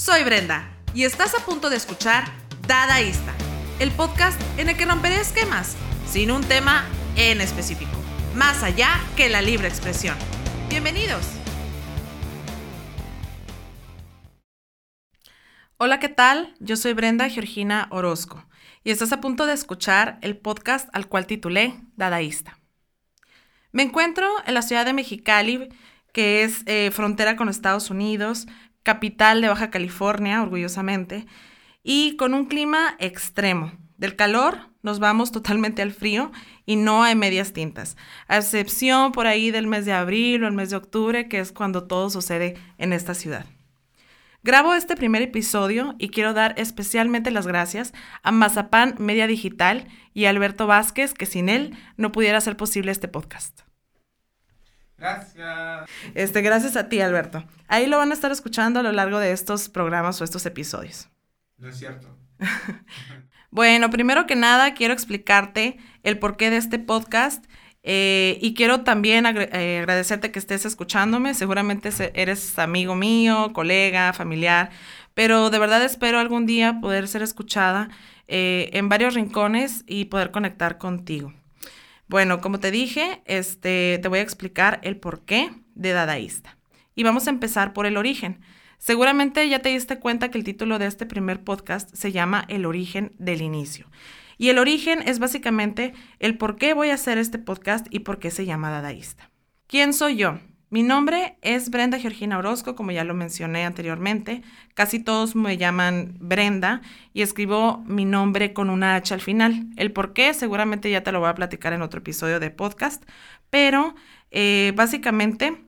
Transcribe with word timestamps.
Soy 0.00 0.24
Brenda 0.24 0.66
y 0.94 1.04
estás 1.04 1.34
a 1.34 1.44
punto 1.44 1.68
de 1.68 1.76
escuchar 1.76 2.24
Dadaísta, 2.66 3.34
el 3.80 3.90
podcast 3.90 4.40
en 4.56 4.70
el 4.70 4.76
que 4.78 4.86
romperé 4.86 5.20
esquemas 5.20 5.76
sin 6.06 6.30
un 6.30 6.42
tema 6.42 6.86
en 7.16 7.42
específico, 7.42 7.90
más 8.34 8.62
allá 8.62 8.88
que 9.14 9.28
la 9.28 9.42
libre 9.42 9.68
expresión. 9.68 10.16
Bienvenidos. 10.70 11.26
Hola, 15.76 16.00
¿qué 16.00 16.08
tal? 16.08 16.54
Yo 16.60 16.76
soy 16.76 16.94
Brenda 16.94 17.28
Georgina 17.28 17.86
Orozco 17.90 18.42
y 18.82 18.92
estás 18.92 19.12
a 19.12 19.20
punto 19.20 19.44
de 19.44 19.52
escuchar 19.52 20.18
el 20.22 20.38
podcast 20.38 20.88
al 20.94 21.08
cual 21.08 21.26
titulé 21.26 21.74
Dadaísta. 21.96 22.58
Me 23.70 23.82
encuentro 23.82 24.26
en 24.46 24.54
la 24.54 24.62
ciudad 24.62 24.86
de 24.86 24.94
Mexicali, 24.94 25.68
que 26.14 26.42
es 26.42 26.62
eh, 26.64 26.90
frontera 26.90 27.36
con 27.36 27.50
Estados 27.50 27.90
Unidos, 27.90 28.46
capital 28.82 29.40
de 29.40 29.48
Baja 29.48 29.70
California, 29.70 30.42
orgullosamente, 30.42 31.26
y 31.82 32.16
con 32.16 32.34
un 32.34 32.46
clima 32.46 32.96
extremo. 32.98 33.72
Del 33.96 34.16
calor 34.16 34.70
nos 34.82 34.98
vamos 34.98 35.30
totalmente 35.30 35.82
al 35.82 35.92
frío 35.92 36.32
y 36.64 36.76
no 36.76 37.02
hay 37.02 37.14
medias 37.14 37.52
tintas, 37.52 37.96
a 38.28 38.38
excepción 38.38 39.12
por 39.12 39.26
ahí 39.26 39.50
del 39.50 39.66
mes 39.66 39.84
de 39.84 39.92
abril 39.92 40.42
o 40.42 40.46
el 40.46 40.54
mes 40.54 40.70
de 40.70 40.76
octubre, 40.76 41.28
que 41.28 41.38
es 41.38 41.52
cuando 41.52 41.84
todo 41.84 42.08
sucede 42.08 42.56
en 42.78 42.92
esta 42.92 43.14
ciudad. 43.14 43.44
Grabo 44.42 44.72
este 44.74 44.96
primer 44.96 45.20
episodio 45.20 45.96
y 45.98 46.08
quiero 46.08 46.32
dar 46.32 46.54
especialmente 46.56 47.30
las 47.30 47.46
gracias 47.46 47.92
a 48.22 48.32
Mazapán 48.32 48.94
Media 48.98 49.26
Digital 49.26 49.86
y 50.14 50.24
a 50.24 50.30
Alberto 50.30 50.66
Vázquez, 50.66 51.12
que 51.12 51.26
sin 51.26 51.50
él 51.50 51.76
no 51.98 52.10
pudiera 52.10 52.40
ser 52.40 52.56
posible 52.56 52.90
este 52.90 53.06
podcast. 53.06 53.69
Gracias. 55.00 55.88
Este, 56.14 56.42
gracias 56.42 56.76
a 56.76 56.88
ti, 56.88 57.00
Alberto. 57.00 57.42
Ahí 57.68 57.86
lo 57.86 57.96
van 57.96 58.10
a 58.10 58.14
estar 58.14 58.30
escuchando 58.30 58.80
a 58.80 58.82
lo 58.82 58.92
largo 58.92 59.18
de 59.18 59.32
estos 59.32 59.70
programas 59.70 60.20
o 60.20 60.24
estos 60.24 60.44
episodios. 60.44 61.08
No 61.56 61.68
es 61.68 61.78
cierto. 61.78 62.14
bueno, 63.50 63.88
primero 63.88 64.26
que 64.26 64.36
nada, 64.36 64.74
quiero 64.74 64.92
explicarte 64.92 65.78
el 66.02 66.18
porqué 66.18 66.50
de 66.50 66.58
este 66.58 66.78
podcast. 66.78 67.46
Eh, 67.82 68.38
y 68.42 68.52
quiero 68.52 68.82
también 68.82 69.24
eh, 69.24 69.78
agradecerte 69.78 70.30
que 70.30 70.38
estés 70.38 70.66
escuchándome. 70.66 71.32
Seguramente 71.32 71.88
eres 72.12 72.58
amigo 72.58 72.94
mío, 72.94 73.52
colega, 73.54 74.12
familiar, 74.12 74.70
pero 75.14 75.48
de 75.48 75.58
verdad 75.58 75.82
espero 75.82 76.18
algún 76.18 76.44
día 76.44 76.78
poder 76.82 77.08
ser 77.08 77.22
escuchada 77.22 77.88
eh, 78.28 78.68
en 78.74 78.90
varios 78.90 79.14
rincones 79.14 79.82
y 79.86 80.04
poder 80.06 80.30
conectar 80.30 80.76
contigo. 80.76 81.32
Bueno, 82.10 82.40
como 82.40 82.58
te 82.58 82.72
dije, 82.72 83.22
este, 83.24 84.00
te 84.02 84.08
voy 84.08 84.18
a 84.18 84.22
explicar 84.22 84.80
el 84.82 84.96
porqué 84.96 85.52
de 85.76 85.92
dadaísta. 85.92 86.58
Y 86.96 87.04
vamos 87.04 87.28
a 87.28 87.30
empezar 87.30 87.72
por 87.72 87.86
el 87.86 87.96
origen. 87.96 88.40
Seguramente 88.78 89.48
ya 89.48 89.60
te 89.60 89.68
diste 89.68 90.00
cuenta 90.00 90.28
que 90.28 90.36
el 90.36 90.42
título 90.42 90.80
de 90.80 90.86
este 90.86 91.06
primer 91.06 91.44
podcast 91.44 91.94
se 91.94 92.10
llama 92.10 92.44
El 92.48 92.66
origen 92.66 93.12
del 93.20 93.42
inicio. 93.42 93.88
Y 94.38 94.48
el 94.48 94.58
origen 94.58 95.06
es 95.06 95.20
básicamente 95.20 95.94
el 96.18 96.36
por 96.36 96.56
qué 96.56 96.74
voy 96.74 96.90
a 96.90 96.94
hacer 96.94 97.16
este 97.16 97.38
podcast 97.38 97.86
y 97.90 98.00
por 98.00 98.18
qué 98.18 98.32
se 98.32 98.44
llama 98.44 98.70
dadaísta. 98.70 99.30
¿Quién 99.68 99.92
soy 99.92 100.16
yo? 100.16 100.40
Mi 100.72 100.84
nombre 100.84 101.36
es 101.42 101.68
Brenda 101.68 101.98
Georgina 101.98 102.38
Orozco, 102.38 102.76
como 102.76 102.92
ya 102.92 103.02
lo 103.02 103.12
mencioné 103.12 103.64
anteriormente. 103.64 104.42
Casi 104.74 105.00
todos 105.00 105.34
me 105.34 105.56
llaman 105.56 106.14
Brenda 106.20 106.80
y 107.12 107.22
escribo 107.22 107.82
mi 107.88 108.04
nombre 108.04 108.52
con 108.52 108.70
una 108.70 108.94
H 108.94 109.12
al 109.12 109.20
final. 109.20 109.66
El 109.76 109.90
por 109.90 110.12
qué 110.12 110.32
seguramente 110.32 110.88
ya 110.88 111.02
te 111.02 111.10
lo 111.10 111.18
voy 111.18 111.28
a 111.28 111.34
platicar 111.34 111.72
en 111.72 111.82
otro 111.82 111.98
episodio 111.98 112.38
de 112.38 112.50
podcast, 112.50 113.02
pero 113.50 113.96
eh, 114.30 114.72
básicamente 114.76 115.60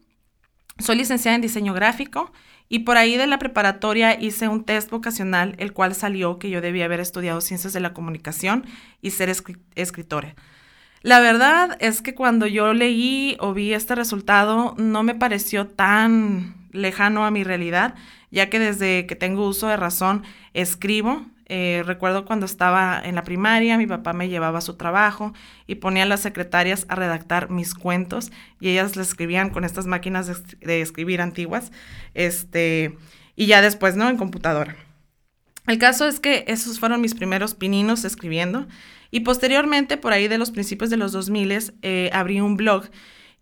soy 0.78 0.98
licenciada 0.98 1.34
en 1.34 1.42
diseño 1.42 1.74
gráfico 1.74 2.30
y 2.68 2.80
por 2.80 2.96
ahí 2.96 3.16
de 3.16 3.26
la 3.26 3.40
preparatoria 3.40 4.14
hice 4.20 4.46
un 4.46 4.62
test 4.62 4.88
vocacional, 4.88 5.56
el 5.58 5.72
cual 5.72 5.96
salió 5.96 6.38
que 6.38 6.48
yo 6.48 6.60
debía 6.60 6.84
haber 6.84 7.00
estudiado 7.00 7.40
ciencias 7.40 7.72
de 7.72 7.80
la 7.80 7.92
comunicación 7.92 8.66
y 9.00 9.10
ser 9.10 9.34
escritora. 9.74 10.36
La 11.02 11.20
verdad 11.20 11.76
es 11.80 12.00
que 12.00 12.14
cuando 12.14 12.46
yo 12.46 12.72
leí 12.74 13.36
o 13.40 13.52
vi 13.52 13.74
este 13.74 13.94
resultado 13.94 14.74
no 14.78 15.02
me 15.02 15.14
pareció 15.14 15.66
tan 15.66 16.68
lejano 16.70 17.26
a 17.26 17.30
mi 17.30 17.42
realidad, 17.42 17.94
ya 18.30 18.48
que 18.48 18.58
desde 18.58 19.06
que 19.06 19.16
tengo 19.16 19.46
uso 19.46 19.68
de 19.68 19.76
razón 19.76 20.22
escribo. 20.54 21.26
Eh, 21.46 21.82
recuerdo 21.84 22.24
cuando 22.24 22.46
estaba 22.46 23.02
en 23.04 23.16
la 23.16 23.24
primaria, 23.24 23.76
mi 23.76 23.86
papá 23.86 24.14
me 24.14 24.28
llevaba 24.28 24.58
a 24.58 24.62
su 24.62 24.76
trabajo 24.76 25.34
y 25.66 25.74
ponía 25.74 26.04
a 26.04 26.06
las 26.06 26.20
secretarias 26.20 26.86
a 26.88 26.94
redactar 26.94 27.50
mis 27.50 27.74
cuentos 27.74 28.32
y 28.58 28.70
ellas 28.70 28.96
le 28.96 29.02
escribían 29.02 29.50
con 29.50 29.64
estas 29.64 29.86
máquinas 29.86 30.28
de, 30.28 30.36
de 30.66 30.80
escribir 30.80 31.20
antiguas, 31.20 31.70
este, 32.14 32.96
y 33.36 33.46
ya 33.46 33.60
después, 33.60 33.96
¿no? 33.96 34.08
En 34.08 34.16
computadora. 34.16 34.76
El 35.66 35.78
caso 35.78 36.08
es 36.08 36.20
que 36.20 36.44
esos 36.48 36.80
fueron 36.80 37.00
mis 37.00 37.14
primeros 37.14 37.54
pininos 37.54 38.04
escribiendo 38.04 38.66
y 39.12 39.20
posteriormente, 39.20 39.98
por 39.98 40.14
ahí 40.14 40.26
de 40.26 40.38
los 40.38 40.50
principios 40.50 40.88
de 40.88 40.96
los 40.96 41.12
2000, 41.12 41.74
eh, 41.82 42.10
abrí 42.14 42.40
un 42.40 42.56
blog. 42.56 42.88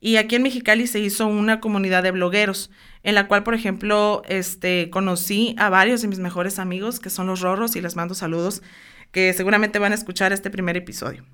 Y 0.01 0.17
aquí 0.17 0.35
en 0.35 0.43
Mexicali 0.43 0.89
se 0.89 0.99
hizo 0.99 1.29
una 1.29 1.61
comunidad 1.61 2.03
de 2.03 2.11
blogueros, 2.11 2.73
en 3.05 3.15
la 3.15 3.29
cual, 3.29 3.45
por 3.45 3.55
ejemplo, 3.55 4.23
este, 4.27 4.91
conocí 4.91 5.55
a 5.59 5.69
varios 5.69 6.03
de 6.03 6.09
mis 6.09 6.19
mejores 6.19 6.59
amigos, 6.59 6.99
que 6.99 7.09
son 7.09 7.29
los 7.29 7.41
Rorros, 7.41 7.77
y 7.77 7.81
les 7.81 7.95
mando 7.95 8.17
saludos, 8.17 8.63
que 9.13 9.33
seguramente 9.33 9.79
van 9.79 9.93
a 9.93 9.95
escuchar 9.95 10.33
este 10.33 10.51
primer 10.51 10.77
episodio. 10.77 11.25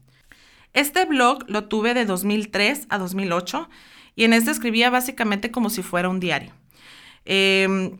Este 0.74 1.06
blog 1.06 1.48
lo 1.48 1.64
tuve 1.64 1.94
de 1.94 2.04
2003 2.04 2.88
a 2.90 2.98
2008, 2.98 3.70
y 4.16 4.24
en 4.24 4.34
este 4.34 4.50
escribía 4.50 4.90
básicamente 4.90 5.50
como 5.50 5.70
si 5.70 5.82
fuera 5.82 6.10
un 6.10 6.20
diario. 6.20 6.52
Eh, 7.24 7.96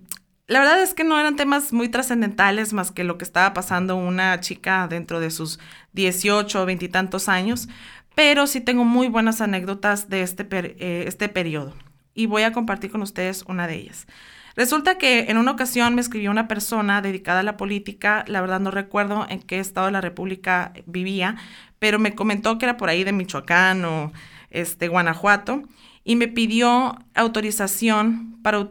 la 0.49 0.61
verdad 0.61 0.81
es 0.81 0.95
que 0.95 1.05
no 1.05 1.19
eran 1.19 1.37
temas 1.37 1.73
muy 1.73 1.89
trascendentales 1.89 2.73
más 2.73 2.93
que 2.93 3.05
lo 3.05 3.19
que 3.19 3.25
estaba 3.25 3.53
pasando 3.53 3.97
una 3.97 4.41
chica 4.41 4.87
dentro 4.89 5.19
de 5.21 5.31
sus 5.31 5.59
18 5.93 6.63
o 6.63 6.67
veintitantos 6.67 7.29
años, 7.29 7.69
pero 8.15 8.47
sí 8.47 8.61
tengo 8.61 8.85
muy 8.85 9.09
buenas 9.09 9.41
anécdotas 9.41 10.09
de 10.09 10.23
este, 10.23 10.47
eh, 10.51 11.05
este 11.07 11.29
periodo 11.29 11.75
y 12.15 12.27
voy 12.27 12.43
a 12.43 12.53
compartir 12.53 12.91
con 12.91 13.03
ustedes 13.03 13.45
una 13.49 13.67
de 13.67 13.75
ellas. 13.75 14.07
Resulta 14.55 14.97
que 14.97 15.27
en 15.29 15.37
una 15.37 15.51
ocasión 15.51 15.95
me 15.95 16.01
escribió 16.01 16.31
una 16.31 16.49
persona 16.49 17.03
dedicada 17.03 17.41
a 17.41 17.43
la 17.43 17.59
política, 17.59 18.25
la 18.27 18.41
verdad 18.41 18.61
no 18.61 18.71
recuerdo 18.71 19.27
en 19.29 19.43
qué 19.43 19.59
estado 19.59 19.87
de 19.87 19.93
la 19.93 20.01
República 20.01 20.73
vivía, 20.87 21.37
pero 21.79 21.99
me 21.99 22.15
comentó 22.15 22.57
que 22.57 22.65
era 22.65 22.79
por 22.79 22.89
ahí 22.89 23.05
de 23.05 23.13
Michoacán 23.13 23.85
o 23.85 24.13
este, 24.51 24.89
Guanajuato 24.89 25.65
y 26.09 26.15
me 26.15 26.29
pidió 26.29 26.97
autorización 27.15 28.41
para, 28.41 28.65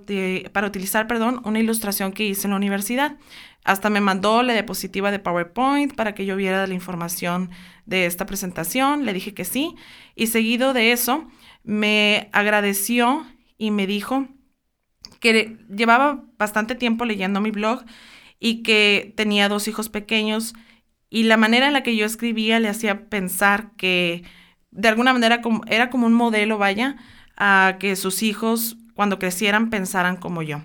para 0.54 0.68
utilizar 0.68 1.06
perdón, 1.06 1.42
una 1.44 1.60
ilustración 1.60 2.14
que 2.14 2.26
hice 2.26 2.48
en 2.48 2.52
la 2.52 2.56
universidad. 2.56 3.18
Hasta 3.66 3.90
me 3.90 4.00
mandó 4.00 4.42
la 4.42 4.54
diapositiva 4.54 5.12
de 5.12 5.20
PowerPoint 5.20 5.94
para 5.96 6.16
que 6.16 6.26
yo 6.26 6.38
viera 6.38 6.66
la 6.66 6.74
información 6.74 7.50
de 7.86 8.06
esta 8.06 8.26
presentación. 8.26 9.06
Le 9.06 9.12
dije 9.12 9.34
que 9.34 9.44
sí. 9.44 9.76
Y 10.16 10.28
seguido 10.28 10.72
de 10.72 10.94
eso, 10.94 11.28
me 11.66 12.30
agradeció 12.32 13.26
y 13.58 13.70
me 13.72 13.86
dijo 13.86 14.30
que 15.20 15.58
llevaba 15.70 16.24
bastante 16.38 16.74
tiempo 16.74 17.04
leyendo 17.04 17.42
mi 17.42 17.52
blog 17.52 17.84
y 18.40 18.64
que 18.64 19.14
tenía 19.18 19.50
dos 19.50 19.68
hijos 19.68 19.90
pequeños 19.90 20.54
y 21.10 21.24
la 21.24 21.36
manera 21.36 21.68
en 21.68 21.74
la 21.74 21.84
que 21.84 21.98
yo 21.98 22.06
escribía 22.06 22.62
le 22.62 22.70
hacía 22.70 23.10
pensar 23.10 23.72
que 23.76 24.24
de 24.72 24.88
alguna 24.88 25.12
manera 25.12 25.42
era 25.68 25.90
como 25.90 26.06
un 26.06 26.14
modelo, 26.14 26.58
vaya, 26.58 26.96
a 27.38 27.78
que 27.80 27.96
sus 27.96 28.24
hijos 28.24 28.78
cuando 28.94 29.20
crecieran 29.20 29.70
pensaran 29.70 30.18
como 30.18 30.42
yo. 30.42 30.64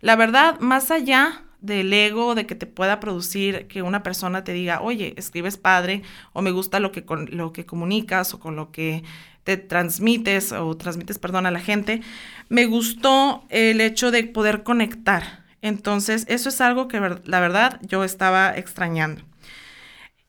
La 0.00 0.16
verdad, 0.16 0.58
más 0.60 0.90
allá 0.90 1.42
del 1.60 1.92
ego, 1.92 2.34
de 2.34 2.46
que 2.46 2.54
te 2.54 2.66
pueda 2.66 3.00
producir 3.00 3.66
que 3.68 3.82
una 3.82 4.02
persona 4.02 4.44
te 4.44 4.52
diga, 4.52 4.80
oye, 4.80 5.14
escribes 5.16 5.56
padre, 5.56 6.02
o 6.32 6.42
me 6.42 6.50
gusta 6.50 6.80
lo 6.80 6.92
que, 6.92 7.04
con, 7.04 7.28
lo 7.30 7.52
que 7.52 7.64
comunicas, 7.64 8.34
o 8.34 8.40
con 8.40 8.56
lo 8.56 8.72
que 8.72 9.04
te 9.44 9.56
transmites, 9.56 10.52
o 10.52 10.76
transmites, 10.76 11.18
perdón, 11.18 11.46
a 11.46 11.50
la 11.50 11.60
gente, 11.60 12.02
me 12.48 12.66
gustó 12.66 13.44
el 13.48 13.80
hecho 13.80 14.10
de 14.10 14.24
poder 14.24 14.62
conectar. 14.62 15.44
Entonces, 15.62 16.26
eso 16.28 16.48
es 16.48 16.60
algo 16.60 16.88
que 16.88 17.00
la 17.24 17.40
verdad 17.40 17.80
yo 17.82 18.02
estaba 18.02 18.56
extrañando. 18.56 19.22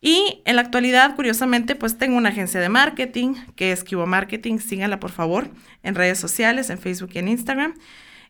Y 0.06 0.42
en 0.44 0.58
la 0.58 0.64
actualidad, 0.64 1.16
curiosamente, 1.16 1.76
pues 1.76 1.98
tengo 1.98 2.18
una 2.18 2.28
agencia 2.28 2.60
de 2.60 2.68
marketing 2.68 3.36
que 3.56 3.72
es 3.72 3.86
Cubo 3.86 4.06
Marketing. 4.06 4.58
Síganla, 4.58 5.00
por 5.00 5.12
favor, 5.12 5.50
en 5.82 5.96
redes 5.96 6.20
sociales, 6.20 6.70
en 6.70 6.78
Facebook 6.78 7.12
y 7.14 7.20
en 7.20 7.30
Instagram. 7.30 7.74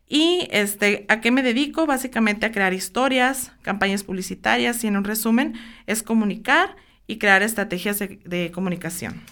Y 0.07 0.47
este, 0.51 1.07
¿a 1.09 1.19
qué 1.19 1.31
me 1.31 1.41
dedico? 1.41 1.87
Básicamente 1.87 2.45
a 2.45 2.51
crear 2.51 2.75
historias, 2.75 3.53
campañas 3.63 4.03
publicitarias 4.03 4.83
y 4.83 4.87
en 4.87 4.97
un 4.97 5.03
resumen 5.03 5.55
es 5.87 6.03
comunicar 6.03 6.75
y 7.07 7.17
crear 7.17 7.41
estrategias 7.41 7.97
de, 7.97 8.51
comunicación. 8.53 9.23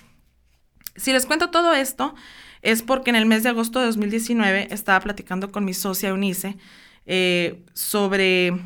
Si 0.95 1.13
les 1.13 1.27
cuento 1.27 1.51
todo 1.51 1.75
esto, 1.75 2.15
es 2.63 2.81
porque 2.81 3.11
en 3.11 3.17
el 3.17 3.27
mes 3.27 3.43
de 3.43 3.49
agosto 3.49 3.79
de 3.79 3.85
2019 3.85 4.69
estaba 4.71 4.99
platicando 4.99 5.51
con 5.51 5.63
mi 5.63 5.75
socia 5.75 6.09
Eunice 6.09 6.57
eh, 7.05 7.63
sobre 7.75 8.59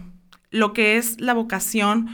lo 0.49 0.71
que 0.71 0.95
es 0.95 1.19
la 1.19 1.33
vocación 1.33 2.07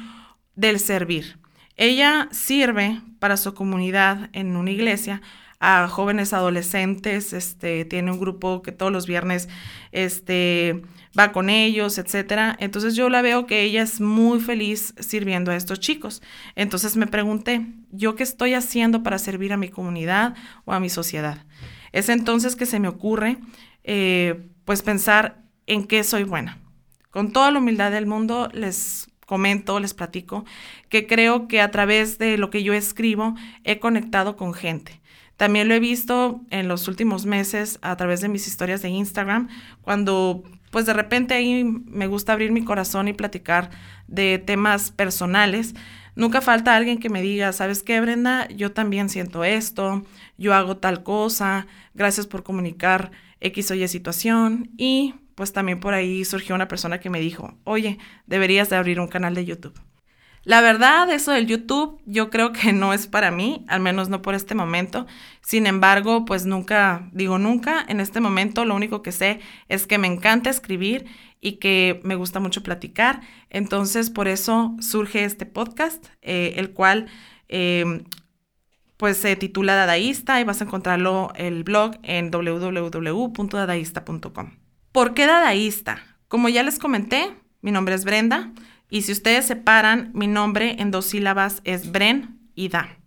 del 0.55 0.79
servir. 0.79 1.39
Ella 1.81 2.27
sirve 2.29 3.01
para 3.17 3.37
su 3.37 3.55
comunidad 3.55 4.29
en 4.33 4.55
una 4.55 4.69
iglesia, 4.69 5.23
a 5.59 5.87
jóvenes 5.87 6.31
adolescentes, 6.31 7.33
este, 7.33 7.85
tiene 7.85 8.11
un 8.11 8.19
grupo 8.19 8.61
que 8.61 8.71
todos 8.71 8.91
los 8.91 9.07
viernes, 9.07 9.49
este, 9.91 10.83
va 11.17 11.31
con 11.31 11.49
ellos, 11.49 11.97
etcétera. 11.97 12.55
Entonces 12.59 12.95
yo 12.95 13.09
la 13.09 13.23
veo 13.23 13.47
que 13.47 13.63
ella 13.63 13.81
es 13.81 13.99
muy 13.99 14.39
feliz 14.39 14.93
sirviendo 14.99 15.49
a 15.49 15.55
estos 15.55 15.79
chicos. 15.79 16.21
Entonces 16.55 16.97
me 16.97 17.07
pregunté, 17.07 17.65
¿yo 17.89 18.13
qué 18.13 18.21
estoy 18.21 18.53
haciendo 18.53 19.01
para 19.01 19.17
servir 19.17 19.51
a 19.51 19.57
mi 19.57 19.69
comunidad 19.69 20.35
o 20.65 20.73
a 20.73 20.79
mi 20.79 20.89
sociedad? 20.89 21.47
Es 21.93 22.09
entonces 22.09 22.55
que 22.55 22.67
se 22.67 22.79
me 22.79 22.89
ocurre, 22.89 23.39
eh, 23.83 24.49
pues 24.65 24.83
pensar 24.83 25.41
en 25.65 25.87
qué 25.87 26.03
soy 26.03 26.25
buena. 26.25 26.59
Con 27.09 27.33
toda 27.33 27.49
la 27.49 27.57
humildad 27.57 27.89
del 27.89 28.05
mundo 28.05 28.49
les 28.53 29.10
comento, 29.31 29.79
les 29.79 29.93
platico, 29.93 30.43
que 30.89 31.07
creo 31.07 31.47
que 31.47 31.61
a 31.61 31.71
través 31.71 32.17
de 32.17 32.37
lo 32.37 32.49
que 32.49 32.63
yo 32.63 32.73
escribo 32.73 33.33
he 33.63 33.79
conectado 33.79 34.35
con 34.35 34.53
gente. 34.53 34.99
También 35.37 35.69
lo 35.69 35.73
he 35.73 35.79
visto 35.79 36.41
en 36.49 36.67
los 36.67 36.89
últimos 36.89 37.25
meses 37.25 37.79
a 37.81 37.95
través 37.95 38.19
de 38.19 38.27
mis 38.27 38.45
historias 38.45 38.81
de 38.81 38.89
Instagram, 38.89 39.47
cuando 39.83 40.43
pues 40.69 40.85
de 40.85 40.91
repente 40.91 41.33
ahí 41.33 41.63
me 41.63 42.07
gusta 42.07 42.33
abrir 42.33 42.51
mi 42.51 42.65
corazón 42.65 43.07
y 43.07 43.13
platicar 43.13 43.69
de 44.07 44.37
temas 44.37 44.91
personales. 44.91 45.75
Nunca 46.13 46.41
falta 46.41 46.75
alguien 46.75 46.99
que 46.99 47.09
me 47.09 47.21
diga, 47.21 47.53
¿sabes 47.53 47.83
qué, 47.83 48.01
Brenda? 48.01 48.49
Yo 48.49 48.73
también 48.73 49.07
siento 49.07 49.45
esto, 49.45 50.03
yo 50.37 50.53
hago 50.53 50.75
tal 50.75 51.03
cosa, 51.03 51.67
gracias 51.93 52.27
por 52.27 52.43
comunicar 52.43 53.11
X 53.39 53.71
o 53.71 53.75
Y 53.75 53.87
situación. 53.87 54.71
Y 54.75 55.13
pues 55.41 55.53
también 55.53 55.79
por 55.79 55.95
ahí 55.95 56.23
surgió 56.23 56.53
una 56.53 56.67
persona 56.67 56.99
que 56.99 57.09
me 57.09 57.19
dijo, 57.19 57.57
oye, 57.63 57.97
deberías 58.27 58.69
de 58.69 58.75
abrir 58.75 58.99
un 58.99 59.07
canal 59.07 59.33
de 59.33 59.43
YouTube. 59.43 59.73
La 60.43 60.61
verdad, 60.61 61.11
eso 61.11 61.31
del 61.31 61.47
YouTube 61.47 61.99
yo 62.05 62.29
creo 62.29 62.53
que 62.53 62.73
no 62.73 62.93
es 62.93 63.07
para 63.07 63.31
mí, 63.31 63.65
al 63.67 63.79
menos 63.79 64.07
no 64.07 64.21
por 64.21 64.35
este 64.35 64.53
momento. 64.53 65.07
Sin 65.41 65.65
embargo, 65.65 66.25
pues 66.25 66.45
nunca, 66.45 67.09
digo 67.11 67.39
nunca, 67.39 67.83
en 67.87 68.01
este 68.01 68.19
momento 68.19 68.65
lo 68.65 68.75
único 68.75 69.01
que 69.01 69.11
sé 69.11 69.39
es 69.67 69.87
que 69.87 69.97
me 69.97 70.05
encanta 70.05 70.51
escribir 70.51 71.07
y 71.39 71.53
que 71.53 72.01
me 72.03 72.13
gusta 72.13 72.39
mucho 72.39 72.61
platicar. 72.61 73.21
Entonces, 73.49 74.11
por 74.11 74.27
eso 74.27 74.75
surge 74.79 75.23
este 75.23 75.47
podcast, 75.47 76.05
eh, 76.21 76.53
el 76.57 76.69
cual 76.69 77.07
em, 77.47 78.03
pues 78.95 79.17
se 79.17 79.35
titula 79.35 79.73
Dadaísta 79.73 80.39
y 80.39 80.43
vas 80.43 80.61
a 80.61 80.65
encontrarlo 80.65 81.33
el 81.35 81.63
blog 81.63 81.97
en 82.03 82.29
www.dadaísta.com. 82.29 84.60
¿Por 84.91 85.13
qué 85.13 85.25
dadaísta? 85.25 86.03
Como 86.27 86.49
ya 86.49 86.63
les 86.63 86.77
comenté, 86.77 87.33
mi 87.61 87.71
nombre 87.71 87.95
es 87.95 88.03
Brenda 88.03 88.51
y 88.89 89.03
si 89.03 89.13
ustedes 89.13 89.45
separan 89.45 90.11
mi 90.13 90.27
nombre 90.27 90.75
en 90.79 90.91
dos 90.91 91.05
sílabas 91.05 91.61
es 91.63 91.91
Bren 91.91 92.39
y 92.55 92.67
Da. 92.67 92.97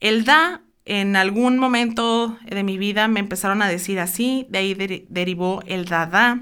El 0.00 0.24
Da 0.24 0.62
en 0.86 1.14
algún 1.16 1.58
momento 1.58 2.38
de 2.48 2.62
mi 2.62 2.78
vida 2.78 3.08
me 3.08 3.20
empezaron 3.20 3.60
a 3.60 3.68
decir 3.68 4.00
así, 4.00 4.46
de 4.48 4.58
ahí 4.58 5.06
derivó 5.08 5.62
el 5.66 5.84
Dada. 5.84 6.40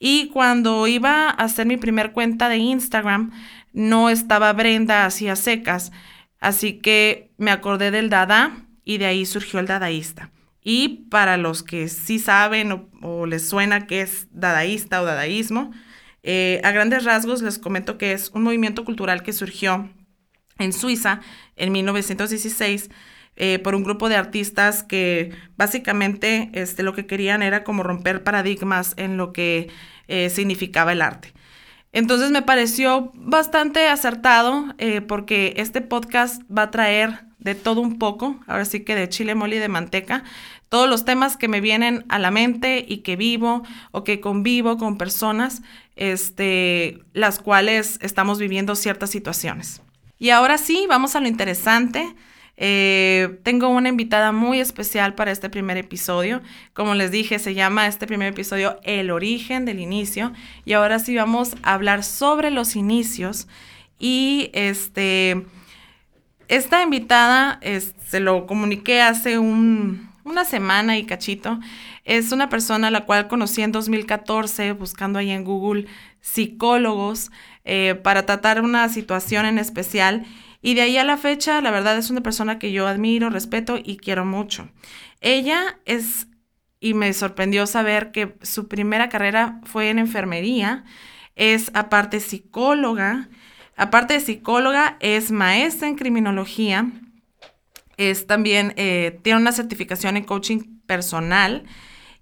Y 0.00 0.30
cuando 0.30 0.88
iba 0.88 1.28
a 1.28 1.30
hacer 1.30 1.66
mi 1.66 1.76
primer 1.76 2.10
cuenta 2.10 2.48
de 2.48 2.56
Instagram, 2.56 3.30
no 3.72 4.10
estaba 4.10 4.52
Brenda 4.52 5.06
así 5.06 5.28
secas. 5.36 5.92
Así 6.40 6.80
que 6.80 7.30
me 7.38 7.52
acordé 7.52 7.92
del 7.92 8.10
Dada 8.10 8.66
y 8.84 8.98
de 8.98 9.06
ahí 9.06 9.26
surgió 9.26 9.60
el 9.60 9.66
dadaísta. 9.66 10.32
Y 10.62 11.06
para 11.10 11.36
los 11.36 11.62
que 11.62 11.88
sí 11.88 12.18
saben 12.18 12.88
o, 13.02 13.26
les 13.26 13.48
suena 13.48 13.86
que 13.86 14.02
es 14.02 14.28
dadaísta 14.30 15.02
o 15.02 15.04
dadaísmo, 15.04 15.72
eh, 16.22 16.60
a 16.62 16.70
grandes 16.70 17.04
rasgos 17.04 17.42
les 17.42 17.58
comento 17.58 17.98
que 17.98 18.12
es 18.12 18.30
un 18.30 18.44
movimiento 18.44 18.84
cultural 18.84 19.24
que 19.24 19.32
surgió 19.32 19.90
en 20.58 20.72
Suiza 20.72 21.20
en 21.56 21.72
1916 21.72 22.90
eh, 23.34 23.58
por 23.58 23.74
un 23.74 23.82
grupo 23.82 24.08
de 24.08 24.14
artistas 24.14 24.84
que 24.84 25.32
básicamente 25.56 26.50
este, 26.52 26.84
lo 26.84 26.94
que 26.94 27.06
querían 27.06 27.42
era 27.42 27.64
como 27.64 27.82
romper 27.82 28.22
paradigmas 28.22 28.94
en 28.98 29.16
lo 29.16 29.32
que 29.32 29.68
eh, 30.06 30.30
significaba 30.30 30.92
el 30.92 31.02
arte. 31.02 31.32
Entonces 31.90 32.30
me 32.30 32.42
pareció 32.42 33.10
bastante 33.14 33.88
acertado 33.88 34.74
porque 35.08 35.52
este 35.58 35.82
podcast 35.82 36.40
va 36.50 36.62
a 36.62 36.70
traer 36.70 37.26
de 37.42 37.54
todo 37.54 37.80
un 37.80 37.98
poco, 37.98 38.36
ahora 38.46 38.64
sí 38.64 38.80
que 38.80 38.94
de 38.94 39.08
chile 39.08 39.34
mole 39.34 39.56
y 39.56 39.58
de 39.58 39.68
manteca, 39.68 40.24
todos 40.68 40.88
los 40.88 41.04
temas 41.04 41.36
que 41.36 41.48
me 41.48 41.60
vienen 41.60 42.04
a 42.08 42.18
la 42.18 42.30
mente 42.30 42.84
y 42.88 42.98
que 42.98 43.16
vivo 43.16 43.62
o 43.90 44.04
que 44.04 44.20
convivo 44.20 44.78
con 44.78 44.96
personas, 44.96 45.62
este, 45.96 47.00
las 47.12 47.38
cuales 47.38 47.98
estamos 48.00 48.38
viviendo 48.38 48.74
ciertas 48.74 49.10
situaciones. 49.10 49.82
Y 50.18 50.30
ahora 50.30 50.56
sí, 50.56 50.86
vamos 50.88 51.14
a 51.14 51.20
lo 51.20 51.28
interesante. 51.28 52.14
Eh, 52.56 53.40
tengo 53.42 53.68
una 53.68 53.88
invitada 53.88 54.30
muy 54.30 54.60
especial 54.60 55.14
para 55.14 55.32
este 55.32 55.50
primer 55.50 55.76
episodio. 55.76 56.42
Como 56.74 56.94
les 56.94 57.10
dije, 57.10 57.38
se 57.38 57.54
llama 57.54 57.86
este 57.86 58.06
primer 58.06 58.28
episodio 58.28 58.78
El 58.84 59.10
origen 59.10 59.64
del 59.64 59.80
inicio. 59.80 60.32
Y 60.64 60.74
ahora 60.74 61.00
sí 61.00 61.16
vamos 61.16 61.56
a 61.62 61.74
hablar 61.74 62.04
sobre 62.04 62.50
los 62.50 62.76
inicios. 62.76 63.48
Y 63.98 64.50
este, 64.52 65.44
esta 66.52 66.82
invitada, 66.82 67.58
se 68.06 68.20
lo 68.20 68.46
comuniqué 68.46 69.00
hace 69.00 69.38
una 69.38 70.44
semana 70.44 70.98
y 70.98 71.06
cachito. 71.06 71.58
Es 72.04 72.30
una 72.30 72.50
persona 72.50 72.88
a 72.88 72.90
la 72.90 73.06
cual 73.06 73.26
conocí 73.26 73.62
en 73.62 73.72
2014 73.72 74.72
buscando 74.72 75.18
ahí 75.18 75.30
en 75.30 75.44
Google 75.44 75.86
psicólogos 76.20 77.30
eh, 77.64 77.94
para 77.94 78.26
tratar 78.26 78.60
una 78.60 78.86
situación 78.90 79.46
en 79.46 79.56
especial. 79.56 80.26
Y 80.60 80.74
de 80.74 80.82
ahí 80.82 80.98
a 80.98 81.04
la 81.04 81.16
fecha, 81.16 81.62
la 81.62 81.70
verdad 81.70 81.96
es 81.96 82.10
una 82.10 82.20
persona 82.20 82.58
que 82.58 82.70
yo 82.70 82.86
admiro, 82.86 83.30
respeto 83.30 83.78
y 83.82 83.96
quiero 83.96 84.26
mucho. 84.26 84.68
Ella 85.22 85.78
es, 85.86 86.26
y 86.80 86.92
me 86.92 87.14
sorprendió 87.14 87.66
saber 87.66 88.12
que 88.12 88.36
su 88.42 88.68
primera 88.68 89.08
carrera 89.08 89.58
fue 89.64 89.88
en 89.88 89.98
enfermería, 89.98 90.84
es 91.34 91.70
aparte 91.72 92.20
psicóloga 92.20 93.30
Aparte 93.76 94.14
de 94.14 94.20
psicóloga, 94.20 94.96
es 95.00 95.30
maestra 95.30 95.88
en 95.88 95.96
criminología, 95.96 96.90
es 97.96 98.26
también, 98.26 98.74
eh, 98.76 99.18
tiene 99.22 99.40
una 99.40 99.52
certificación 99.52 100.16
en 100.16 100.24
coaching 100.24 100.80
personal 100.86 101.64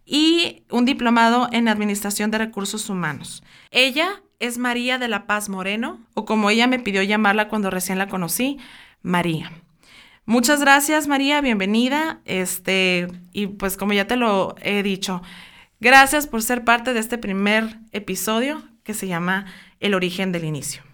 y 0.05 0.65
un 0.71 0.85
diplomado 0.85 1.49
en 1.53 1.69
administración 1.69 2.31
de 2.31 2.39
recursos 2.39 2.89
humanos. 2.89 3.43
Ella 3.71 4.23
es 4.39 4.59
María 4.59 4.99
de 4.99 5.09
la 5.09 5.27
Paz 5.27 5.49
Moreno, 5.49 6.01
o 6.15 6.25
como 6.25 6.51
ella 6.51 6.67
me 6.67 6.79
pidió 6.79 7.03
llamarla 7.03 7.49
cuando 7.49 7.71
recién 7.71 7.99
la 7.99 8.09
conocí, 8.09 8.59
María. 9.03 9.53
Muchas 10.25 10.61
gracias, 10.61 11.09
María, 11.09 11.41
bienvenida. 11.41 12.21
Este, 12.25 13.09
y 13.33 13.49
pues 13.49 13.77
como 13.77 13.93
ya 13.93 14.07
te 14.07 14.17
lo 14.17 14.55
he 14.63 14.83
dicho, 14.83 15.23
gracias 15.81 16.27
por 16.27 16.43
ser 16.43 16.65
parte 16.65 16.95
de 16.95 17.01
este 17.01 17.19
primer 17.19 17.79
episodio 17.93 18.63
que 18.83 18.95
se 18.95 19.07
llama 19.07 19.47
El 19.81 19.95
origen 19.95 20.33
del 20.33 20.45
inicio. 20.45 20.90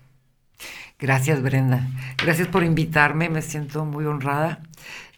Gracias, 0.99 1.43
Brenda. 1.43 1.87
Gracias 2.17 2.49
por 2.49 2.65
invitarme, 2.65 3.29
me 3.29 3.43
siento 3.43 3.85
muy 3.85 4.07
honrada. 4.07 4.61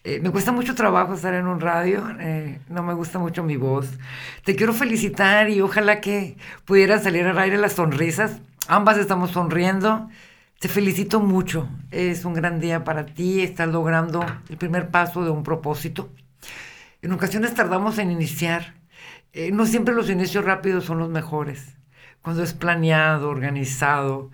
Eh, 0.03 0.19
me 0.21 0.29
cuesta 0.29 0.51
mucho 0.51 0.75
trabajo 0.75 1.13
estar 1.13 1.33
en 1.33 1.47
un 1.47 1.61
radio, 1.61 2.03
eh, 2.19 2.59
no 2.67 2.83
me 2.83 2.93
gusta 2.93 3.17
mucho 3.17 3.43
mi 3.43 3.55
voz. 3.55 3.89
Te 4.43 4.57
quiero 4.57 4.73
felicitar 4.73 5.49
y 5.49 5.61
ojalá 5.61 6.01
que 6.01 6.35
pudieran 6.65 7.01
salir 7.01 7.25
al 7.25 7.37
aire 7.39 7.57
las 7.57 7.73
sonrisas. 7.73 8.41
Ambas 8.67 8.97
estamos 8.97 9.31
sonriendo. 9.31 10.09
Te 10.59 10.67
felicito 10.67 11.21
mucho. 11.21 11.69
Es 11.91 12.25
un 12.25 12.33
gran 12.33 12.59
día 12.59 12.83
para 12.83 13.05
ti. 13.05 13.41
Estás 13.41 13.69
logrando 13.69 14.25
el 14.49 14.57
primer 14.57 14.89
paso 14.89 15.23
de 15.23 15.29
un 15.29 15.43
propósito. 15.43 16.09
En 17.01 17.13
ocasiones 17.13 17.53
tardamos 17.53 17.97
en 17.99 18.11
iniciar. 18.11 18.75
Eh, 19.31 19.51
no 19.51 19.65
siempre 19.65 19.95
los 19.95 20.09
inicios 20.09 20.43
rápidos 20.43 20.83
son 20.83 20.99
los 20.99 21.09
mejores. 21.09 21.77
Cuando 22.21 22.43
es 22.43 22.53
planeado, 22.53 23.29
organizado, 23.29 24.29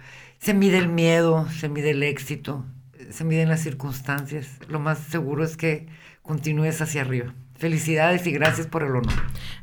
se 0.45 0.53
mide 0.53 0.77
el 0.77 0.89
miedo, 0.89 1.47
se 1.49 1.69
mide 1.69 1.89
el 1.89 2.03
éxito, 2.03 2.63
se 3.09 3.23
miden 3.23 3.49
las 3.49 3.61
circunstancias. 3.61 4.47
Lo 4.67 4.79
más 4.79 4.99
seguro 4.99 5.43
es 5.43 5.57
que 5.57 5.87
continúes 6.21 6.79
hacia 6.83 7.01
arriba. 7.01 7.33
Felicidades 7.57 8.27
y 8.27 8.31
gracias 8.31 8.67
por 8.67 8.83
el 8.83 8.89
honor. 8.89 9.13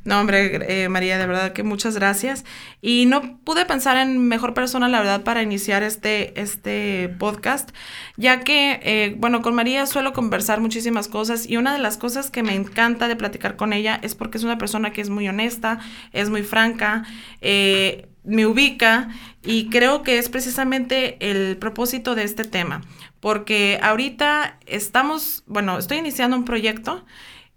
No, 0.02 0.18
hombre, 0.18 0.82
eh, 0.84 0.88
María, 0.88 1.18
de 1.18 1.26
verdad 1.28 1.52
que 1.52 1.62
muchas 1.62 1.94
gracias. 1.94 2.44
Y 2.80 3.06
no 3.06 3.38
pude 3.44 3.64
pensar 3.64 3.96
en 3.96 4.26
mejor 4.26 4.54
persona, 4.54 4.88
la 4.88 4.98
verdad, 4.98 5.22
para 5.22 5.44
iniciar 5.44 5.84
este, 5.84 6.40
este 6.40 7.14
podcast, 7.16 7.70
ya 8.16 8.40
que, 8.40 8.80
eh, 8.82 9.14
bueno, 9.18 9.40
con 9.40 9.54
María 9.54 9.86
suelo 9.86 10.12
conversar 10.12 10.60
muchísimas 10.60 11.06
cosas 11.06 11.48
y 11.48 11.58
una 11.58 11.72
de 11.74 11.78
las 11.78 11.96
cosas 11.96 12.28
que 12.32 12.42
me 12.42 12.56
encanta 12.56 13.06
de 13.06 13.14
platicar 13.14 13.54
con 13.54 13.72
ella 13.72 14.00
es 14.02 14.16
porque 14.16 14.38
es 14.38 14.42
una 14.42 14.58
persona 14.58 14.92
que 14.92 15.00
es 15.00 15.10
muy 15.10 15.28
honesta, 15.28 15.78
es 16.12 16.28
muy 16.28 16.42
franca. 16.42 17.04
Eh, 17.40 18.08
me 18.24 18.46
ubica 18.46 19.08
y 19.42 19.68
creo 19.68 20.02
que 20.02 20.18
es 20.18 20.28
precisamente 20.28 21.16
el 21.20 21.56
propósito 21.56 22.14
de 22.14 22.24
este 22.24 22.44
tema, 22.44 22.82
porque 23.20 23.78
ahorita 23.82 24.58
estamos, 24.66 25.42
bueno, 25.46 25.78
estoy 25.78 25.98
iniciando 25.98 26.36
un 26.36 26.44
proyecto, 26.44 27.04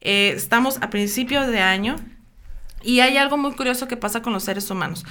eh, 0.01 0.33
estamos 0.35 0.77
a 0.81 0.89
principios 0.89 1.47
de 1.47 1.59
año 1.59 1.95
y 2.81 2.99
hay 2.99 3.17
algo 3.17 3.37
muy 3.37 3.53
curioso 3.53 3.87
que 3.87 3.97
pasa 3.97 4.21
con 4.21 4.33
los 4.33 4.43
seres 4.43 4.69
humanos. 4.69 5.05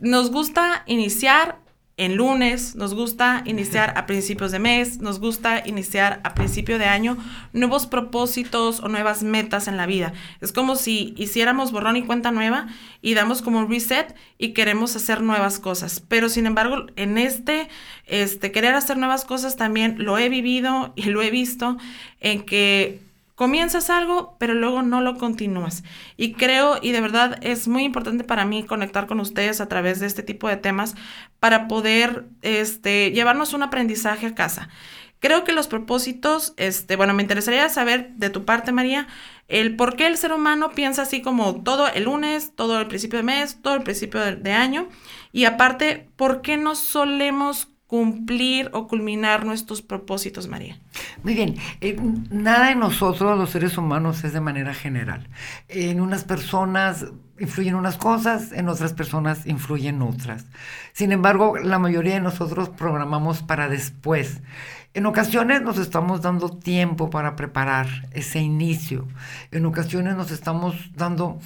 Nos 0.00 0.30
gusta 0.30 0.82
iniciar 0.86 1.58
en 1.98 2.16
lunes, 2.16 2.76
nos 2.76 2.94
gusta 2.94 3.42
iniciar 3.44 3.92
a 3.96 4.06
principios 4.06 4.52
de 4.52 4.60
mes, 4.60 4.98
nos 4.98 5.18
gusta 5.18 5.64
iniciar 5.66 6.20
a 6.22 6.32
principio 6.32 6.78
de 6.78 6.84
año 6.84 7.18
nuevos 7.52 7.88
propósitos 7.88 8.78
o 8.78 8.88
nuevas 8.88 9.24
metas 9.24 9.66
en 9.66 9.76
la 9.76 9.84
vida. 9.84 10.12
Es 10.40 10.52
como 10.52 10.76
si 10.76 11.12
hiciéramos 11.16 11.72
borrón 11.72 11.96
y 11.96 12.04
cuenta 12.04 12.30
nueva 12.30 12.68
y 13.02 13.14
damos 13.14 13.42
como 13.42 13.58
un 13.58 13.68
reset 13.68 14.14
y 14.38 14.52
queremos 14.52 14.94
hacer 14.94 15.22
nuevas 15.22 15.58
cosas. 15.58 16.00
Pero 16.06 16.28
sin 16.28 16.46
embargo, 16.46 16.86
en 16.94 17.18
este, 17.18 17.68
este 18.06 18.52
querer 18.52 18.76
hacer 18.76 18.96
nuevas 18.96 19.24
cosas 19.24 19.56
también 19.56 19.96
lo 19.98 20.18
he 20.18 20.28
vivido 20.28 20.92
y 20.94 21.02
lo 21.06 21.20
he 21.20 21.32
visto 21.32 21.78
en 22.20 22.44
que 22.44 23.07
comienzas 23.38 23.88
algo, 23.88 24.36
pero 24.40 24.52
luego 24.52 24.82
no 24.82 25.00
lo 25.00 25.16
continúas. 25.16 25.84
Y 26.16 26.32
creo, 26.32 26.80
y 26.82 26.90
de 26.90 27.00
verdad 27.00 27.38
es 27.40 27.68
muy 27.68 27.84
importante 27.84 28.24
para 28.24 28.44
mí 28.44 28.64
conectar 28.64 29.06
con 29.06 29.20
ustedes 29.20 29.60
a 29.60 29.68
través 29.68 30.00
de 30.00 30.06
este 30.06 30.24
tipo 30.24 30.48
de 30.48 30.56
temas 30.56 30.96
para 31.38 31.68
poder 31.68 32.26
este, 32.42 33.12
llevarnos 33.12 33.52
un 33.52 33.62
aprendizaje 33.62 34.26
a 34.26 34.34
casa. 34.34 34.70
Creo 35.20 35.44
que 35.44 35.52
los 35.52 35.68
propósitos, 35.68 36.52
este, 36.56 36.96
bueno, 36.96 37.14
me 37.14 37.22
interesaría 37.22 37.68
saber 37.68 38.10
de 38.16 38.30
tu 38.30 38.44
parte, 38.44 38.72
María, 38.72 39.06
el 39.46 39.76
por 39.76 39.94
qué 39.94 40.08
el 40.08 40.16
ser 40.16 40.32
humano 40.32 40.72
piensa 40.72 41.02
así 41.02 41.22
como 41.22 41.62
todo 41.62 41.86
el 41.86 42.04
lunes, 42.04 42.56
todo 42.56 42.80
el 42.80 42.88
principio 42.88 43.20
de 43.20 43.22
mes, 43.22 43.62
todo 43.62 43.76
el 43.76 43.84
principio 43.84 44.18
de, 44.18 44.34
de 44.34 44.52
año. 44.52 44.88
Y 45.30 45.44
aparte, 45.44 46.10
¿por 46.16 46.42
qué 46.42 46.56
no 46.56 46.74
solemos 46.74 47.68
cumplir 47.88 48.68
o 48.74 48.86
culminar 48.86 49.46
nuestros 49.46 49.80
propósitos, 49.80 50.46
María? 50.46 50.78
Muy 51.22 51.34
bien, 51.34 51.56
eh, 51.80 51.96
nada 52.30 52.70
en 52.70 52.80
nosotros, 52.80 53.36
los 53.36 53.50
seres 53.50 53.78
humanos, 53.78 54.22
es 54.24 54.34
de 54.34 54.42
manera 54.42 54.74
general. 54.74 55.26
En 55.68 56.00
unas 56.02 56.22
personas 56.22 57.06
influyen 57.40 57.74
unas 57.74 57.96
cosas, 57.96 58.52
en 58.52 58.68
otras 58.68 58.92
personas 58.92 59.46
influyen 59.46 60.02
otras. 60.02 60.44
Sin 60.92 61.12
embargo, 61.12 61.56
la 61.56 61.78
mayoría 61.78 62.14
de 62.14 62.20
nosotros 62.20 62.68
programamos 62.68 63.42
para 63.42 63.70
después. 63.70 64.42
En 64.92 65.06
ocasiones 65.06 65.62
nos 65.62 65.78
estamos 65.78 66.20
dando 66.20 66.50
tiempo 66.50 67.08
para 67.08 67.36
preparar 67.36 67.86
ese 68.12 68.40
inicio. 68.40 69.08
En 69.50 69.64
ocasiones 69.64 70.14
nos 70.14 70.30
estamos 70.30 70.74
dando 70.94 71.38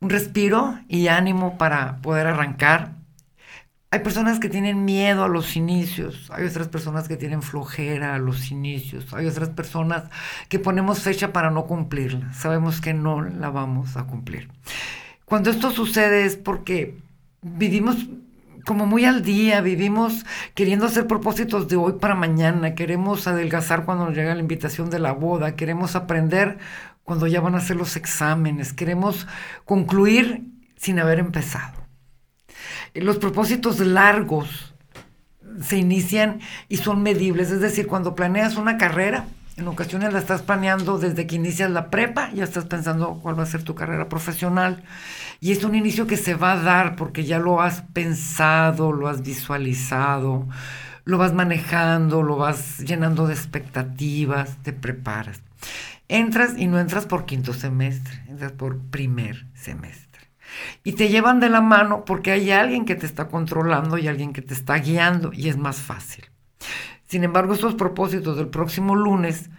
un 0.00 0.10
respiro 0.10 0.78
y 0.88 1.08
ánimo 1.08 1.56
para 1.56 2.02
poder 2.02 2.26
arrancar 2.26 3.03
hay 3.94 4.00
personas 4.00 4.40
que 4.40 4.48
tienen 4.48 4.84
miedo 4.84 5.22
a 5.22 5.28
los 5.28 5.54
inicios, 5.54 6.28
hay 6.34 6.46
otras 6.46 6.66
personas 6.66 7.06
que 7.06 7.16
tienen 7.16 7.42
flojera 7.42 8.16
a 8.16 8.18
los 8.18 8.50
inicios, 8.50 9.14
hay 9.14 9.28
otras 9.28 9.50
personas 9.50 10.10
que 10.48 10.58
ponemos 10.58 10.98
fecha 11.00 11.32
para 11.32 11.52
no 11.52 11.66
cumplirla, 11.66 12.32
sabemos 12.32 12.80
que 12.80 12.92
no 12.92 13.22
la 13.22 13.50
vamos 13.50 13.96
a 13.96 14.02
cumplir. 14.02 14.48
Cuando 15.24 15.48
esto 15.48 15.70
sucede 15.70 16.24
es 16.24 16.34
porque 16.34 16.98
vivimos 17.40 18.08
como 18.64 18.84
muy 18.84 19.04
al 19.04 19.22
día, 19.22 19.60
vivimos 19.60 20.26
queriendo 20.54 20.86
hacer 20.86 21.06
propósitos 21.06 21.68
de 21.68 21.76
hoy 21.76 21.92
para 22.00 22.16
mañana, 22.16 22.74
queremos 22.74 23.28
adelgazar 23.28 23.84
cuando 23.84 24.06
nos 24.06 24.16
llega 24.16 24.34
la 24.34 24.40
invitación 24.40 24.90
de 24.90 24.98
la 24.98 25.12
boda, 25.12 25.54
queremos 25.54 25.94
aprender 25.94 26.58
cuando 27.04 27.28
ya 27.28 27.40
van 27.40 27.54
a 27.54 27.58
hacer 27.58 27.76
los 27.76 27.94
exámenes, 27.94 28.72
queremos 28.72 29.28
concluir 29.64 30.50
sin 30.74 30.98
haber 30.98 31.20
empezado 31.20 31.83
los 32.94 33.18
propósitos 33.18 33.80
largos 33.80 34.74
se 35.62 35.76
inician 35.76 36.40
y 36.68 36.78
son 36.78 37.02
medibles. 37.02 37.50
Es 37.50 37.60
decir, 37.60 37.86
cuando 37.86 38.14
planeas 38.14 38.56
una 38.56 38.78
carrera, 38.78 39.26
en 39.56 39.68
ocasiones 39.68 40.12
la 40.12 40.18
estás 40.18 40.42
planeando 40.42 40.98
desde 40.98 41.26
que 41.26 41.36
inicias 41.36 41.70
la 41.70 41.90
prepa, 41.90 42.30
ya 42.32 42.44
estás 42.44 42.64
pensando 42.64 43.20
cuál 43.22 43.38
va 43.38 43.44
a 43.44 43.46
ser 43.46 43.62
tu 43.62 43.74
carrera 43.74 44.08
profesional. 44.08 44.82
Y 45.40 45.52
es 45.52 45.62
un 45.64 45.74
inicio 45.74 46.06
que 46.06 46.16
se 46.16 46.34
va 46.34 46.52
a 46.52 46.62
dar 46.62 46.96
porque 46.96 47.24
ya 47.24 47.38
lo 47.38 47.60
has 47.60 47.82
pensado, 47.92 48.92
lo 48.92 49.08
has 49.08 49.22
visualizado, 49.22 50.48
lo 51.04 51.18
vas 51.18 51.34
manejando, 51.34 52.22
lo 52.22 52.36
vas 52.36 52.78
llenando 52.78 53.26
de 53.26 53.34
expectativas, 53.34 54.56
te 54.62 54.72
preparas. 54.72 55.40
Entras 56.08 56.58
y 56.58 56.66
no 56.66 56.78
entras 56.78 57.06
por 57.06 57.24
quinto 57.24 57.54
semestre, 57.54 58.22
entras 58.28 58.52
por 58.52 58.78
primer 58.78 59.46
semestre. 59.54 60.03
Y 60.82 60.92
te 60.92 61.08
llevan 61.08 61.40
de 61.40 61.48
la 61.48 61.60
mano 61.60 62.04
porque 62.04 62.30
hay 62.32 62.50
alguien 62.50 62.84
que 62.84 62.94
te 62.94 63.06
está 63.06 63.28
controlando 63.28 63.98
y 63.98 64.08
alguien 64.08 64.32
que 64.32 64.42
te 64.42 64.54
está 64.54 64.76
guiando 64.76 65.32
y 65.32 65.48
es 65.48 65.56
más 65.56 65.76
fácil. 65.76 66.24
Sin 67.06 67.24
embargo, 67.24 67.54
estos 67.54 67.74
propósitos 67.74 68.36
del 68.36 68.48
próximo 68.48 68.94
lunes 68.94 69.50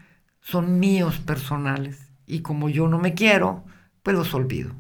son 0.42 0.80
míos 0.80 1.20
personales 1.20 2.12
y 2.28 2.42
como 2.42 2.70
yo 2.70 2.88
no 2.88 3.00
me 3.00 3.14
quiero, 3.14 3.64
pues 4.04 4.16
los 4.16 4.34
olvido, 4.34 4.74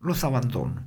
los 0.00 0.24
abandono. 0.24 0.82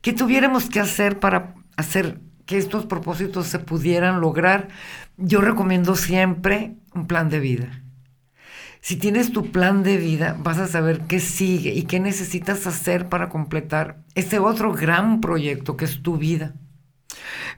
¿Qué 0.00 0.12
tuviéramos 0.12 0.68
que 0.68 0.80
hacer 0.80 1.20
para 1.20 1.54
hacer 1.76 2.20
que 2.46 2.58
estos 2.58 2.86
propósitos 2.86 3.46
se 3.46 3.58
pudieran 3.58 4.20
lograr? 4.20 4.68
Yo 5.16 5.40
recomiendo 5.40 5.94
siempre 5.94 6.74
un 6.94 7.06
plan 7.06 7.28
de 7.28 7.40
vida. 7.40 7.82
Si 8.82 8.96
tienes 8.96 9.30
tu 9.30 9.52
plan 9.52 9.84
de 9.84 9.96
vida, 9.96 10.36
vas 10.40 10.58
a 10.58 10.66
saber 10.66 11.02
qué 11.02 11.20
sigue 11.20 11.72
y 11.72 11.84
qué 11.84 12.00
necesitas 12.00 12.66
hacer 12.66 13.08
para 13.08 13.28
completar 13.28 13.98
ese 14.16 14.40
otro 14.40 14.72
gran 14.72 15.20
proyecto 15.20 15.76
que 15.76 15.84
es 15.84 16.02
tu 16.02 16.16
vida. 16.16 16.54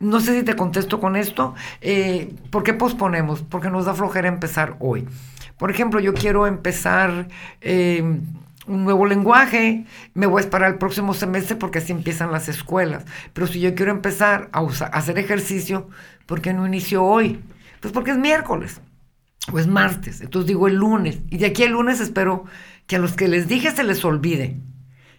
No 0.00 0.21
sé 0.21 0.38
si 0.38 0.45
te 0.45 0.54
contesto 0.54 1.00
con 1.00 1.16
esto. 1.16 1.54
Eh, 1.81 2.35
¿Por 2.50 2.62
qué 2.62 2.75
posponemos? 2.75 3.40
Porque 3.40 3.71
nos 3.71 3.87
da 3.87 3.95
flojera 3.95 4.28
empezar 4.28 4.76
hoy. 4.81 5.09
Por 5.57 5.71
ejemplo, 5.71 5.99
yo 5.99 6.12
quiero 6.12 6.47
empezar 6.47 7.28
em, 7.62 8.21
un 8.66 8.85
nuevo 8.85 9.07
lenguaje, 9.07 9.87
me 10.12 10.26
voy 10.26 10.40
a 10.40 10.45
esperar 10.45 10.73
el 10.73 10.78
próximo 10.78 11.14
semestre 11.14 11.57
porque 11.57 11.78
así 11.78 11.93
empiezan 11.93 12.33
las 12.33 12.50
escuelas. 12.50 13.07
Pero 13.33 13.47
si 13.47 13.61
yo 13.61 13.75
quiero 13.75 13.93
empezar 13.93 14.50
a, 14.52 14.61
a 14.61 14.87
hacer 14.99 15.19
ejercicio, 15.19 15.88
¿por 16.26 16.43
qué 16.43 16.52
no 16.52 16.66
inicio 16.66 17.02
hoy? 17.02 17.40
Pues 17.81 17.95
porque 17.95 18.11
es 18.11 18.19
miércoles 18.19 18.83
o 19.52 19.58
es 19.58 19.66
martes, 19.66 20.20
entonces 20.20 20.48
digo 20.48 20.68
el 20.68 20.76
lunes, 20.76 21.18
y 21.30 21.38
de 21.38 21.46
aquí 21.46 21.62
el 21.62 21.72
lunes 21.72 22.00
espero 22.00 22.44
que 22.86 22.96
a 22.96 22.98
los 22.98 23.12
que 23.14 23.28
les 23.28 23.48
dije 23.48 23.70
se 23.70 23.84
les 23.84 24.04
olvide, 24.04 24.56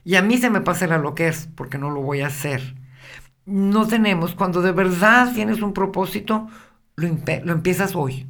y 0.04 0.16
a 0.16 0.22
mí 0.22 0.38
se 0.38 0.50
me 0.50 0.62
pase 0.62 0.88
la 0.88 0.98
lo 0.98 1.16
que 1.16 1.28
es, 1.28 1.50
porque 1.56 1.78
no 1.78 1.90
lo 1.90 2.02
voy 2.02 2.22
a 2.22 2.28
hacer. 2.28 2.76
No 3.46 3.88
tenemos, 3.88 4.36
cuando 4.36 4.62
de 4.62 4.72
verdad 4.72 5.34
tienes 5.34 5.62
un 5.62 5.74
propósito, 5.74 6.48
lo, 6.96 7.08
lo 7.44 7.54
empiezas 7.54 7.96
hoy. 7.96 8.28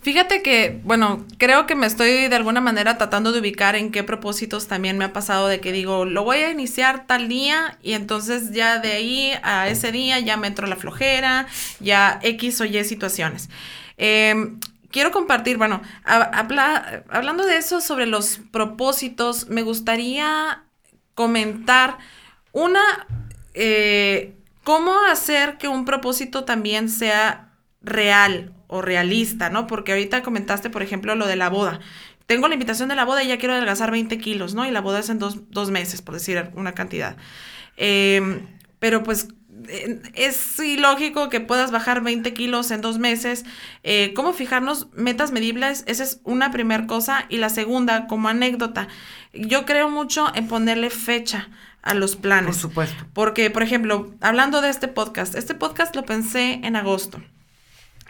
Fíjate 0.00 0.42
que, 0.42 0.80
bueno, 0.84 1.26
creo 1.38 1.66
que 1.66 1.74
me 1.74 1.86
estoy 1.86 2.28
de 2.28 2.36
alguna 2.36 2.60
manera 2.60 2.98
tratando 2.98 3.32
de 3.32 3.40
ubicar 3.40 3.74
en 3.74 3.90
qué 3.90 4.04
propósitos 4.04 4.68
también 4.68 4.96
me 4.96 5.04
ha 5.04 5.12
pasado 5.12 5.48
de 5.48 5.60
que 5.60 5.72
digo, 5.72 6.04
lo 6.04 6.22
voy 6.22 6.38
a 6.38 6.50
iniciar 6.50 7.06
tal 7.06 7.28
día 7.28 7.78
y 7.82 7.94
entonces 7.94 8.52
ya 8.52 8.78
de 8.78 8.92
ahí 8.92 9.32
a 9.42 9.68
ese 9.68 9.90
día 9.90 10.20
ya 10.20 10.36
me 10.36 10.46
entro 10.46 10.68
la 10.68 10.76
flojera, 10.76 11.46
ya 11.80 12.20
X 12.22 12.60
o 12.60 12.64
Y 12.64 12.84
situaciones. 12.84 13.50
Eh, 13.96 14.52
quiero 14.90 15.10
compartir, 15.10 15.58
bueno, 15.58 15.82
hablando 16.04 17.44
de 17.44 17.56
eso 17.56 17.80
sobre 17.80 18.06
los 18.06 18.40
propósitos, 18.50 19.48
me 19.48 19.62
gustaría 19.62 20.64
comentar 21.14 21.98
una, 22.52 23.06
eh, 23.54 24.36
cómo 24.64 24.94
hacer 25.10 25.58
que 25.58 25.68
un 25.68 25.84
propósito 25.84 26.44
también 26.44 26.88
sea 26.88 27.54
real 27.82 28.52
o 28.66 28.82
realista, 28.82 29.50
¿no? 29.50 29.66
Porque 29.66 29.92
ahorita 29.92 30.22
comentaste, 30.22 30.70
por 30.70 30.82
ejemplo, 30.82 31.14
lo 31.14 31.26
de 31.26 31.36
la 31.36 31.48
boda. 31.48 31.80
Tengo 32.26 32.48
la 32.48 32.54
invitación 32.54 32.88
de 32.90 32.94
la 32.94 33.04
boda 33.04 33.22
y 33.22 33.28
ya 33.28 33.38
quiero 33.38 33.54
adelgazar 33.54 33.90
20 33.90 34.18
kilos, 34.18 34.54
¿no? 34.54 34.66
Y 34.66 34.70
la 34.70 34.82
boda 34.82 35.00
es 35.00 35.08
en 35.08 35.18
dos, 35.18 35.50
dos 35.50 35.70
meses, 35.70 36.02
por 36.02 36.14
decir 36.14 36.50
una 36.54 36.72
cantidad. 36.72 37.16
Em, 37.76 38.46
pero 38.78 39.02
pues 39.02 39.28
es 40.14 40.58
ilógico 40.58 41.28
que 41.28 41.40
puedas 41.40 41.70
bajar 41.70 42.02
20 42.02 42.32
kilos 42.34 42.70
en 42.70 42.80
dos 42.80 42.98
meses. 42.98 43.44
Eh, 43.82 44.12
¿Cómo 44.14 44.32
fijarnos 44.32 44.88
metas 44.92 45.32
medibles? 45.32 45.84
Esa 45.86 46.04
es 46.04 46.20
una 46.24 46.50
primera 46.50 46.86
cosa. 46.86 47.26
Y 47.28 47.38
la 47.38 47.48
segunda, 47.48 48.06
como 48.06 48.28
anécdota, 48.28 48.88
yo 49.32 49.66
creo 49.66 49.90
mucho 49.90 50.26
en 50.34 50.48
ponerle 50.48 50.90
fecha 50.90 51.48
a 51.82 51.94
los 51.94 52.16
planes. 52.16 52.56
Por 52.56 52.60
supuesto. 52.60 53.06
Porque, 53.12 53.50
por 53.50 53.62
ejemplo, 53.62 54.12
hablando 54.20 54.60
de 54.60 54.70
este 54.70 54.88
podcast, 54.88 55.34
este 55.34 55.54
podcast 55.54 55.94
lo 55.96 56.04
pensé 56.04 56.60
en 56.62 56.76
agosto. 56.76 57.20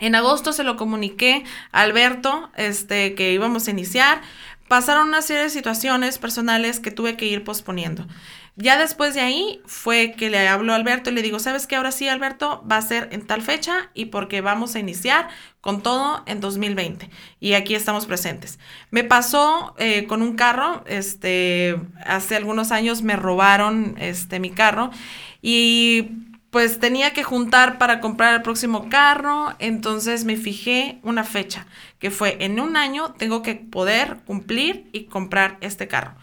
En 0.00 0.14
agosto 0.14 0.52
se 0.52 0.64
lo 0.64 0.76
comuniqué 0.76 1.44
a 1.72 1.80
Alberto, 1.82 2.50
este, 2.56 3.14
que 3.14 3.32
íbamos 3.32 3.66
a 3.66 3.70
iniciar. 3.70 4.20
Pasaron 4.68 5.08
una 5.08 5.22
serie 5.22 5.44
de 5.44 5.50
situaciones 5.50 6.18
personales 6.18 6.78
que 6.78 6.90
tuve 6.90 7.16
que 7.16 7.26
ir 7.26 7.42
posponiendo. 7.42 8.06
Ya 8.60 8.76
después 8.76 9.14
de 9.14 9.20
ahí 9.20 9.62
fue 9.66 10.14
que 10.16 10.30
le 10.30 10.48
habló 10.48 10.72
a 10.72 10.76
Alberto 10.76 11.10
y 11.10 11.12
le 11.12 11.22
digo, 11.22 11.38
¿sabes 11.38 11.68
qué? 11.68 11.76
Ahora 11.76 11.92
sí, 11.92 12.08
Alberto, 12.08 12.64
va 12.68 12.76
a 12.76 12.82
ser 12.82 13.08
en 13.12 13.24
tal 13.24 13.40
fecha 13.40 13.90
y 13.94 14.06
porque 14.06 14.40
vamos 14.40 14.74
a 14.74 14.80
iniciar 14.80 15.28
con 15.60 15.80
todo 15.80 16.24
en 16.26 16.40
2020. 16.40 17.08
Y 17.38 17.52
aquí 17.52 17.76
estamos 17.76 18.06
presentes. 18.06 18.58
Me 18.90 19.04
pasó 19.04 19.76
eh, 19.78 20.06
con 20.08 20.22
un 20.22 20.34
carro, 20.34 20.82
este, 20.88 21.80
hace 22.04 22.34
algunos 22.34 22.72
años 22.72 23.02
me 23.02 23.14
robaron 23.14 23.94
este, 23.96 24.40
mi 24.40 24.50
carro 24.50 24.90
y 25.40 26.08
pues 26.50 26.80
tenía 26.80 27.12
que 27.12 27.22
juntar 27.22 27.78
para 27.78 28.00
comprar 28.00 28.34
el 28.34 28.42
próximo 28.42 28.88
carro, 28.88 29.54
entonces 29.60 30.24
me 30.24 30.36
fijé 30.36 30.98
una 31.04 31.22
fecha, 31.22 31.66
que 32.00 32.10
fue 32.10 32.38
en 32.40 32.58
un 32.58 32.76
año 32.76 33.12
tengo 33.12 33.42
que 33.42 33.54
poder 33.54 34.16
cumplir 34.26 34.88
y 34.92 35.04
comprar 35.04 35.58
este 35.60 35.86
carro. 35.86 36.14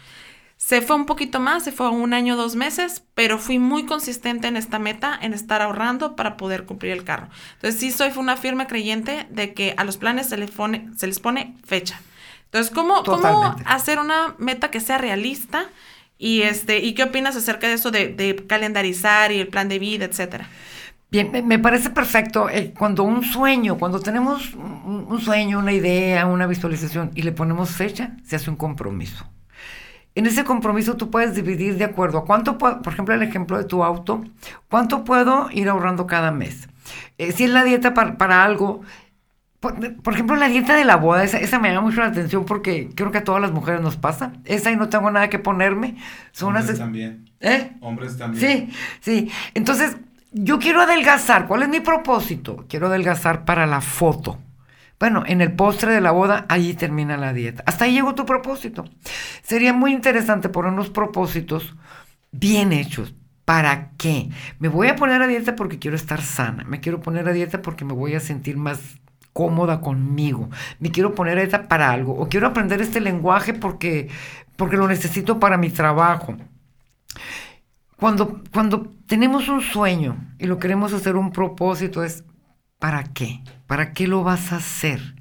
Se 0.65 0.81
fue 0.81 0.95
un 0.95 1.05
poquito 1.05 1.39
más, 1.39 1.63
se 1.63 1.71
fue 1.71 1.89
un 1.89 2.15
año, 2.15 2.35
dos 2.35 2.55
meses, 2.55 3.03
pero 3.13 3.37
fui 3.37 3.59
muy 3.59 3.85
consistente 3.85 4.47
en 4.47 4.57
esta 4.57 4.79
meta, 4.79 5.15
en 5.21 5.35
estar 5.35 5.61
ahorrando 5.61 6.15
para 6.15 6.37
poder 6.37 6.65
cumplir 6.65 6.91
el 6.93 7.03
carro. 7.03 7.27
Entonces 7.53 7.79
sí 7.79 7.91
soy 7.91 8.09
una 8.15 8.35
firme 8.35 8.65
creyente 8.65 9.27
de 9.29 9.53
que 9.53 9.75
a 9.77 9.83
los 9.83 9.97
planes 9.97 10.27
se 10.27 10.37
les 10.37 10.49
pone, 10.49 10.89
se 10.97 11.05
les 11.05 11.19
pone 11.19 11.55
fecha. 11.67 12.01
Entonces, 12.45 12.73
¿cómo, 12.73 13.03
¿cómo 13.03 13.55
hacer 13.67 13.99
una 13.99 14.33
meta 14.39 14.71
que 14.71 14.79
sea 14.79 14.97
realista? 14.97 15.65
Y, 16.17 16.41
este, 16.41 16.79
¿Y 16.79 16.95
qué 16.95 17.03
opinas 17.03 17.35
acerca 17.35 17.67
de 17.67 17.73
eso 17.73 17.91
de, 17.91 18.43
calendarizar 18.47 19.31
y 19.31 19.41
el 19.41 19.49
plan 19.49 19.69
de 19.69 19.77
vida, 19.77 20.05
etcétera? 20.05 20.49
Bien, 21.11 21.29
me 21.45 21.59
parece 21.59 21.91
perfecto 21.91 22.49
eh, 22.49 22.73
cuando 22.75 23.03
un 23.03 23.23
sueño, 23.23 23.77
cuando 23.77 23.99
tenemos 23.99 24.55
un 24.55 25.21
sueño, 25.21 25.59
una 25.59 25.73
idea, 25.73 26.25
una 26.25 26.47
visualización 26.47 27.11
y 27.13 27.21
le 27.21 27.33
ponemos 27.33 27.69
fecha, 27.69 28.17
se 28.23 28.35
hace 28.35 28.49
un 28.49 28.55
compromiso. 28.55 29.29
En 30.15 30.25
ese 30.25 30.45
compromiso 30.45 30.95
tú 30.95 31.11
puedes 31.11 31.35
dividir 31.35 31.77
de 31.77 31.83
acuerdo 31.83 32.19
a 32.19 32.25
cuánto, 32.25 32.57
puedo, 32.57 32.81
por 32.81 32.93
ejemplo, 32.93 33.13
el 33.13 33.21
ejemplo 33.21 33.57
de 33.57 33.65
tu 33.65 33.83
auto, 33.83 34.23
cuánto 34.69 35.03
puedo 35.03 35.49
ir 35.51 35.67
ahorrando 35.67 36.07
cada 36.07 36.31
mes. 36.31 36.69
Eh, 37.17 37.33
si 37.33 37.43
es 37.43 37.49
la 37.49 37.65
dieta 37.65 37.93
para, 37.93 38.45
algo, 38.45 38.81
por, 39.59 40.13
ejemplo, 40.13 40.37
la 40.37 40.47
dieta 40.47 40.75
de 40.75 40.85
la 40.85 40.95
boda, 40.95 41.25
esa, 41.25 41.59
me 41.59 41.69
llama 41.69 41.81
mucho 41.81 41.99
la 41.99 42.07
atención 42.07 42.45
porque 42.45 42.89
creo 42.95 43.11
que 43.11 43.17
a 43.17 43.23
todas 43.25 43.41
las 43.41 43.51
mujeres 43.51 43.81
nos 43.81 43.97
pasa. 43.97 44.31
Esa 44.45 44.71
y 44.71 44.77
no 44.77 44.87
tengo 44.87 45.11
nada 45.11 45.29
que 45.29 45.39
ponerme. 45.39 45.97
Son 46.31 46.55
Hombres 46.55 46.77
también. 46.77 47.29
¿Eh? 47.41 47.73
Hombres 47.81 48.17
también. 48.17 48.71
Sí, 48.71 48.73
sí. 49.01 49.31
Entonces, 49.53 49.97
yo 50.31 50.59
quiero 50.59 50.81
adelgazar. 50.81 51.45
¿Cuál 51.45 51.63
es 51.63 51.69
mi 51.69 51.81
propósito? 51.81 52.65
Quiero 52.69 52.87
adelgazar 52.87 53.43
para 53.43 53.65
la 53.65 53.81
foto. 53.81 54.37
Bueno, 54.99 55.23
en 55.25 55.41
el 55.41 55.53
postre 55.53 55.93
de 55.93 56.01
la 56.01 56.11
boda, 56.11 56.45
allí 56.47 56.73
termina 56.73 57.17
la 57.17 57.33
dieta. 57.33 57.63
Hasta 57.65 57.85
ahí 57.85 57.93
llegó 57.93 58.15
tu 58.15 58.25
propósito. 58.25 58.85
Sería 59.43 59.73
muy 59.73 59.91
interesante 59.91 60.49
poner 60.49 60.71
unos 60.71 60.89
propósitos 60.89 61.75
bien 62.31 62.71
hechos. 62.71 63.13
¿Para 63.43 63.91
qué? 63.97 64.29
Me 64.59 64.69
voy 64.69 64.87
a 64.87 64.95
poner 64.95 65.21
a 65.21 65.27
dieta 65.27 65.55
porque 65.55 65.79
quiero 65.79 65.95
estar 65.97 66.21
sana. 66.21 66.63
Me 66.63 66.79
quiero 66.79 67.01
poner 67.01 67.27
a 67.27 67.33
dieta 67.33 67.61
porque 67.61 67.85
me 67.85 67.93
voy 67.93 68.15
a 68.15 68.19
sentir 68.19 68.57
más 68.57 68.79
cómoda 69.33 69.81
conmigo. 69.81 70.49
Me 70.79 70.91
quiero 70.91 71.13
poner 71.13 71.37
a 71.37 71.41
dieta 71.41 71.67
para 71.67 71.91
algo. 71.91 72.13
O 72.17 72.29
quiero 72.29 72.47
aprender 72.47 72.81
este 72.81 73.01
lenguaje 73.01 73.53
porque, 73.53 74.09
porque 74.55 74.77
lo 74.77 74.87
necesito 74.87 75.39
para 75.39 75.57
mi 75.57 75.69
trabajo. 75.69 76.37
Cuando, 77.97 78.41
cuando 78.51 78.93
tenemos 79.05 79.47
un 79.47 79.61
sueño 79.61 80.17
y 80.39 80.47
lo 80.47 80.57
queremos 80.57 80.93
hacer 80.93 81.15
un 81.15 81.31
propósito, 81.31 82.03
es 82.03 82.23
¿para 82.79 83.03
qué? 83.03 83.41
¿Para 83.67 83.93
qué 83.93 84.07
lo 84.07 84.23
vas 84.23 84.51
a 84.51 84.57
hacer? 84.57 85.15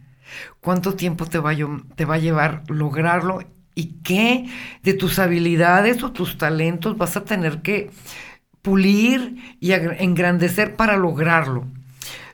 ¿Cuánto 0.61 0.95
tiempo 0.95 1.27
te 1.27 1.39
va 1.39 1.51
a, 1.51 2.15
a 2.15 2.19
llevar 2.19 2.63
lograrlo? 2.69 3.41
¿Y 3.75 3.95
qué 4.03 4.49
de 4.83 4.95
tus 4.95 5.19
habilidades 5.19 6.03
o 6.03 6.13
tus 6.13 6.39
talentos 6.39 6.97
vas 6.97 7.17
a 7.17 7.25
tener 7.25 7.63
que 7.63 7.91
pulir 8.63 9.57
y 9.61 9.73
engrandecer 9.73 10.77
para 10.77 10.97
lograrlo? 10.97 11.67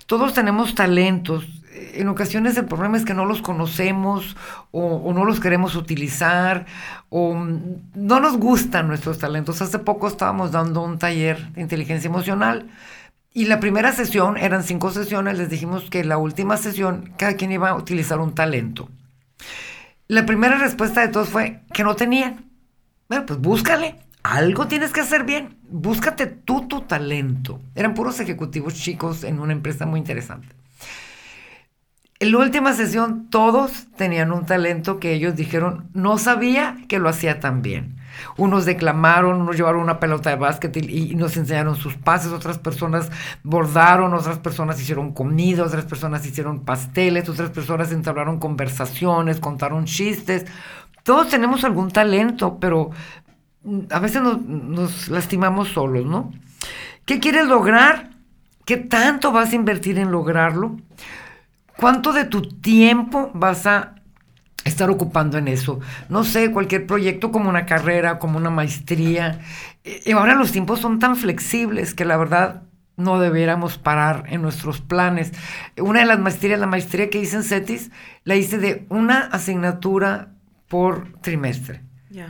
Todos 0.06 0.34
tenemos 0.34 0.74
talentos. 0.74 1.46
En 1.94 2.08
ocasiones 2.08 2.56
el 2.56 2.66
problema 2.66 2.96
es 2.96 3.04
que 3.04 3.14
no 3.14 3.24
los 3.24 3.42
conocemos 3.42 4.36
o, 4.70 4.96
o, 4.96 5.14
no 5.14 5.24
los 5.24 5.40
queremos 5.40 5.76
utilizar 5.76 6.66
o 7.08 7.34
no 7.34 8.20
nos 8.20 8.36
gustan 8.36 8.88
nuestros 8.88 9.18
talentos. 9.18 9.62
Hace 9.62 9.78
poco 9.78 10.08
estábamos 10.08 10.52
dando 10.52 10.82
un 10.82 10.98
taller 10.98 11.52
de 11.52 11.62
inteligencia 11.62 12.08
emocional 12.08 12.68
y 13.32 13.44
la 13.44 13.60
primera 13.60 13.92
sesión, 13.92 14.36
eran 14.36 14.64
cinco 14.64 14.90
sesiones, 14.90 15.38
les 15.38 15.48
dijimos 15.48 15.88
que 15.88 16.04
la 16.04 16.18
última 16.18 16.56
sesión 16.56 17.12
cada 17.16 17.34
quien 17.34 17.52
iba 17.52 17.70
a 17.70 17.76
utilizar 17.76 18.18
un 18.18 18.34
talento. 18.34 18.88
La 20.08 20.26
primera 20.26 20.58
respuesta 20.58 21.00
de 21.00 21.08
todos 21.08 21.28
fue 21.28 21.60
que 21.72 21.84
no 21.84 21.94
tenían. 21.94 22.50
Bueno, 23.08 23.26
pues 23.26 23.38
búscale. 23.38 24.00
Algo 24.24 24.66
tienes 24.66 24.92
que 24.92 25.00
hacer 25.00 25.24
bien. 25.24 25.56
Búscate 25.68 26.26
tú 26.26 26.66
tu 26.66 26.80
talento. 26.80 27.60
Eran 27.76 27.94
puros 27.94 28.18
ejecutivos 28.18 28.74
chicos 28.74 29.22
en 29.22 29.38
una 29.38 29.52
empresa 29.52 29.86
muy 29.86 30.00
interesante. 30.00 30.48
En 32.18 32.32
la 32.32 32.38
última 32.38 32.72
sesión 32.72 33.30
todos 33.30 33.86
tenían 33.96 34.32
un 34.32 34.44
talento 34.44 34.98
que 34.98 35.14
ellos 35.14 35.36
dijeron 35.36 35.88
no 35.94 36.18
sabía 36.18 36.76
que 36.88 36.98
lo 36.98 37.08
hacía 37.08 37.38
tan 37.38 37.62
bien. 37.62 37.99
Unos 38.36 38.64
declamaron, 38.64 39.40
unos 39.40 39.56
llevaron 39.56 39.80
una 39.80 40.00
pelota 40.00 40.30
de 40.30 40.36
básquet 40.36 40.76
y, 40.76 41.14
nos 41.14 41.36
enseñaron 41.36 41.76
sus 41.76 41.94
pases, 41.96 42.32
otras 42.32 42.58
personas 42.58 43.10
bordaron, 43.42 44.14
otras 44.14 44.38
personas 44.38 44.80
hicieron 44.80 45.12
comida, 45.12 45.64
otras 45.64 45.84
personas 45.84 46.24
hicieron 46.26 46.60
pasteles, 46.60 47.28
otras 47.28 47.50
personas 47.50 47.92
entablaron 47.92 48.38
conversaciones, 48.38 49.40
contaron 49.40 49.84
chistes. 49.84 50.46
Todos 51.02 51.28
tenemos 51.28 51.64
algún 51.64 51.90
talento, 51.90 52.58
pero 52.60 52.90
a 53.90 53.98
veces 53.98 54.22
nos, 54.22 54.40
nos 54.42 55.08
lastimamos 55.08 55.68
solos, 55.68 56.06
¿no? 56.06 56.32
¿Qué 57.04 57.20
quieres 57.20 57.46
lograr? 57.46 58.10
¿Qué 58.64 58.76
tanto 58.76 59.32
vas 59.32 59.52
a 59.52 59.56
invertir 59.56 59.98
en 59.98 60.12
lograrlo? 60.12 60.76
¿Cuánto 61.76 62.12
de 62.12 62.24
tu 62.24 62.42
tiempo 62.42 63.30
vas 63.32 63.66
a 63.66 63.94
estar 64.80 64.90
ocupando 64.90 65.36
en 65.36 65.46
eso. 65.46 65.78
No 66.08 66.24
sé, 66.24 66.50
cualquier 66.50 66.86
proyecto 66.86 67.30
como 67.30 67.50
una 67.50 67.66
carrera, 67.66 68.18
como 68.18 68.38
una 68.38 68.48
maestría. 68.48 69.40
Eh, 69.84 70.00
y 70.06 70.12
ahora 70.12 70.34
los 70.34 70.52
tiempos 70.52 70.80
son 70.80 70.98
tan 70.98 71.16
flexibles 71.16 71.92
que 71.92 72.06
la 72.06 72.16
verdad 72.16 72.62
no 72.96 73.20
debiéramos 73.20 73.76
parar 73.76 74.24
en 74.28 74.40
nuestros 74.40 74.80
planes. 74.80 75.32
Una 75.78 76.00
de 76.00 76.06
las 76.06 76.18
maestrías, 76.18 76.58
la 76.58 76.66
maestría 76.66 77.10
que 77.10 77.20
hice 77.20 77.36
en 77.36 77.44
CETIS, 77.44 77.90
la 78.24 78.36
hice 78.36 78.56
de 78.56 78.86
una 78.88 79.20
asignatura 79.26 80.32
por 80.68 81.12
trimestre. 81.20 81.82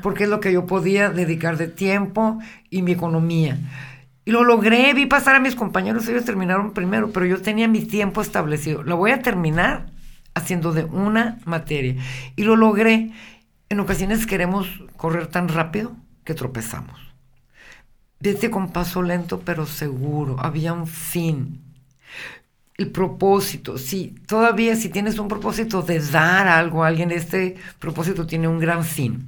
Porque 0.02 0.24
es 0.24 0.30
lo 0.30 0.40
que 0.40 0.52
yo 0.52 0.66
podía 0.66 1.08
dedicar 1.08 1.56
de 1.56 1.68
tiempo 1.68 2.38
y 2.68 2.82
mi 2.82 2.92
economía. 2.92 3.58
Y 4.24 4.30
lo 4.32 4.44
logré, 4.44 4.92
vi 4.92 5.06
pasar 5.06 5.36
a 5.36 5.40
mis 5.40 5.54
compañeros, 5.54 6.06
ellos 6.08 6.24
terminaron 6.24 6.72
primero, 6.72 7.10
pero 7.12 7.24
yo 7.24 7.40
tenía 7.40 7.66
mi 7.66 7.80
tiempo 7.80 8.20
establecido. 8.20 8.82
Lo 8.82 8.96
voy 8.98 9.12
a 9.12 9.22
terminar 9.22 9.86
haciendo 10.40 10.72
de 10.72 10.84
una 10.84 11.38
materia. 11.44 11.96
Y 12.36 12.42
lo 12.42 12.56
logré. 12.56 13.12
En 13.68 13.80
ocasiones 13.80 14.26
queremos 14.26 14.66
correr 14.96 15.28
tan 15.28 15.48
rápido 15.48 15.92
que 16.24 16.34
tropezamos. 16.34 16.98
Vete 18.18 18.50
con 18.50 18.70
paso 18.70 19.02
lento 19.02 19.40
pero 19.40 19.66
seguro. 19.66 20.36
Había 20.38 20.72
un 20.72 20.86
fin. 20.86 21.62
El 22.76 22.90
propósito, 22.90 23.76
sí, 23.76 24.14
todavía 24.26 24.74
si 24.74 24.88
tienes 24.88 25.18
un 25.18 25.28
propósito 25.28 25.82
de 25.82 26.00
dar 26.00 26.48
algo 26.48 26.82
a 26.82 26.88
alguien, 26.88 27.10
este 27.10 27.56
propósito 27.78 28.26
tiene 28.26 28.48
un 28.48 28.58
gran 28.58 28.84
fin. 28.84 29.26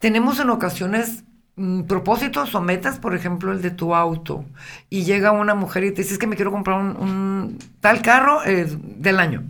Tenemos 0.00 0.40
en 0.40 0.50
ocasiones 0.50 1.22
mm, 1.54 1.82
propósitos 1.82 2.54
o 2.56 2.60
metas, 2.60 2.98
por 2.98 3.14
ejemplo, 3.14 3.52
el 3.52 3.62
de 3.62 3.70
tu 3.70 3.94
auto, 3.94 4.44
y 4.90 5.04
llega 5.04 5.30
una 5.30 5.54
mujer 5.54 5.84
y 5.84 5.92
te 5.92 6.02
dice, 6.02 6.18
que 6.18 6.26
me 6.26 6.34
quiero 6.34 6.50
comprar 6.50 6.80
un, 6.80 7.56
tal 7.80 8.02
carro 8.02 8.44
eh, 8.44 8.66
del 8.98 9.20
año 9.20 9.44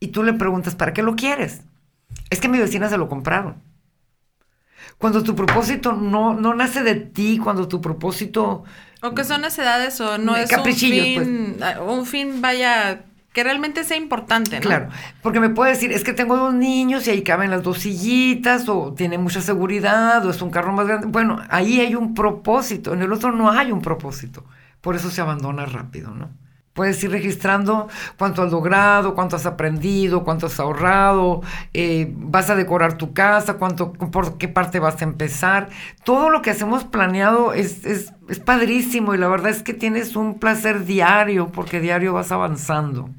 y 0.00 0.08
tú 0.08 0.22
le 0.22 0.32
preguntas, 0.32 0.74
¿para 0.74 0.92
qué 0.92 1.02
lo 1.02 1.16
quieres? 1.16 1.62
Es 2.30 2.40
que 2.40 2.48
mi 2.48 2.58
vecina 2.58 2.88
se 2.88 2.98
lo 2.98 3.08
compraron. 3.08 3.56
Cuando 4.98 5.22
tu 5.22 5.34
propósito 5.34 5.92
no, 5.92 6.34
no 6.34 6.54
nace 6.54 6.82
de 6.82 6.94
ti, 6.94 7.38
cuando 7.38 7.68
tu 7.68 7.80
propósito... 7.80 8.64
O 9.02 9.14
que 9.14 9.24
son 9.24 9.42
necesidades 9.42 10.00
o 10.00 10.18
no 10.18 10.34
es 10.36 10.50
un 10.50 10.62
pues. 10.62 10.80
fin, 10.80 11.56
ah, 11.62 11.80
un 11.82 12.04
fin, 12.04 12.40
vaya, 12.40 13.04
que 13.32 13.44
realmente 13.44 13.84
sea 13.84 13.96
importante, 13.96 14.56
¿no? 14.56 14.62
Claro, 14.62 14.88
porque 15.22 15.38
me 15.38 15.50
puede 15.50 15.72
decir, 15.72 15.92
es 15.92 16.02
que 16.02 16.12
tengo 16.12 16.36
dos 16.36 16.52
niños 16.52 17.06
y 17.06 17.10
ahí 17.10 17.22
caben 17.22 17.50
las 17.50 17.62
dos 17.62 17.78
sillitas, 17.78 18.68
o 18.68 18.94
tiene 18.94 19.18
mucha 19.18 19.40
seguridad, 19.40 20.26
o 20.26 20.30
es 20.30 20.42
un 20.42 20.50
carro 20.50 20.72
más 20.72 20.88
grande. 20.88 21.06
Bueno, 21.06 21.40
ahí 21.48 21.80
hay 21.80 21.94
un 21.94 22.14
propósito, 22.14 22.92
en 22.94 23.02
el 23.02 23.12
otro 23.12 23.30
no 23.30 23.50
hay 23.50 23.70
un 23.70 23.80
propósito. 23.80 24.44
Por 24.80 24.96
eso 24.96 25.10
se 25.10 25.20
abandona 25.20 25.66
rápido, 25.66 26.12
¿no? 26.12 26.30
Puedes 26.78 27.02
ir 27.02 27.10
registrando 27.10 27.88
cuánto 28.16 28.40
has 28.40 28.52
logrado, 28.52 29.16
cuánto 29.16 29.34
has 29.34 29.46
aprendido, 29.46 30.22
cuánto 30.22 30.46
has 30.46 30.60
ahorrado, 30.60 31.42
eh, 31.74 32.14
vas 32.16 32.50
a 32.50 32.54
decorar 32.54 32.96
tu 32.96 33.12
casa, 33.12 33.54
cuánto, 33.54 33.92
por 33.94 34.38
qué 34.38 34.46
parte 34.46 34.78
vas 34.78 35.02
a 35.02 35.04
empezar. 35.04 35.70
Todo 36.04 36.30
lo 36.30 36.40
que 36.40 36.50
hacemos 36.50 36.84
planeado 36.84 37.52
es, 37.52 37.84
es, 37.84 38.12
es 38.28 38.38
padrísimo 38.38 39.12
y 39.12 39.18
la 39.18 39.26
verdad 39.26 39.50
es 39.50 39.64
que 39.64 39.74
tienes 39.74 40.14
un 40.14 40.38
placer 40.38 40.84
diario 40.84 41.48
porque 41.48 41.80
diario 41.80 42.12
vas 42.12 42.30
avanzando. 42.30 43.10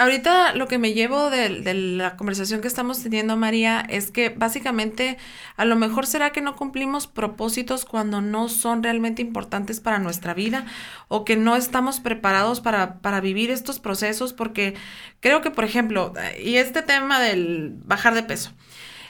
Ahorita 0.00 0.54
lo 0.54 0.66
que 0.66 0.78
me 0.78 0.94
llevo 0.94 1.28
de, 1.28 1.74
la 1.74 2.16
conversación 2.16 2.62
que 2.62 2.68
estamos 2.68 3.02
teniendo, 3.02 3.36
María, 3.36 3.84
es 3.86 4.10
que 4.10 4.30
básicamente 4.30 5.18
a 5.58 5.66
lo 5.66 5.76
mejor 5.76 6.06
será 6.06 6.32
que 6.32 6.40
no 6.40 6.56
cumplimos 6.56 7.06
propósitos 7.06 7.84
cuando 7.84 8.22
no 8.22 8.48
son 8.48 8.82
realmente 8.82 9.20
importantes 9.20 9.78
para 9.78 9.98
nuestra 9.98 10.32
vida 10.32 10.64
o 11.08 11.26
que 11.26 11.36
no 11.36 11.54
estamos 11.54 12.00
preparados 12.00 12.62
para, 12.62 13.00
para 13.00 13.20
vivir 13.20 13.50
estos 13.50 13.78
procesos 13.78 14.32
porque 14.32 14.72
creo 15.20 15.42
que, 15.42 15.50
por 15.50 15.64
ejemplo, 15.64 16.14
y 16.42 16.56
este 16.56 16.80
tema 16.80 17.20
del 17.20 17.74
bajar 17.84 18.14
de 18.14 18.22
peso, 18.22 18.52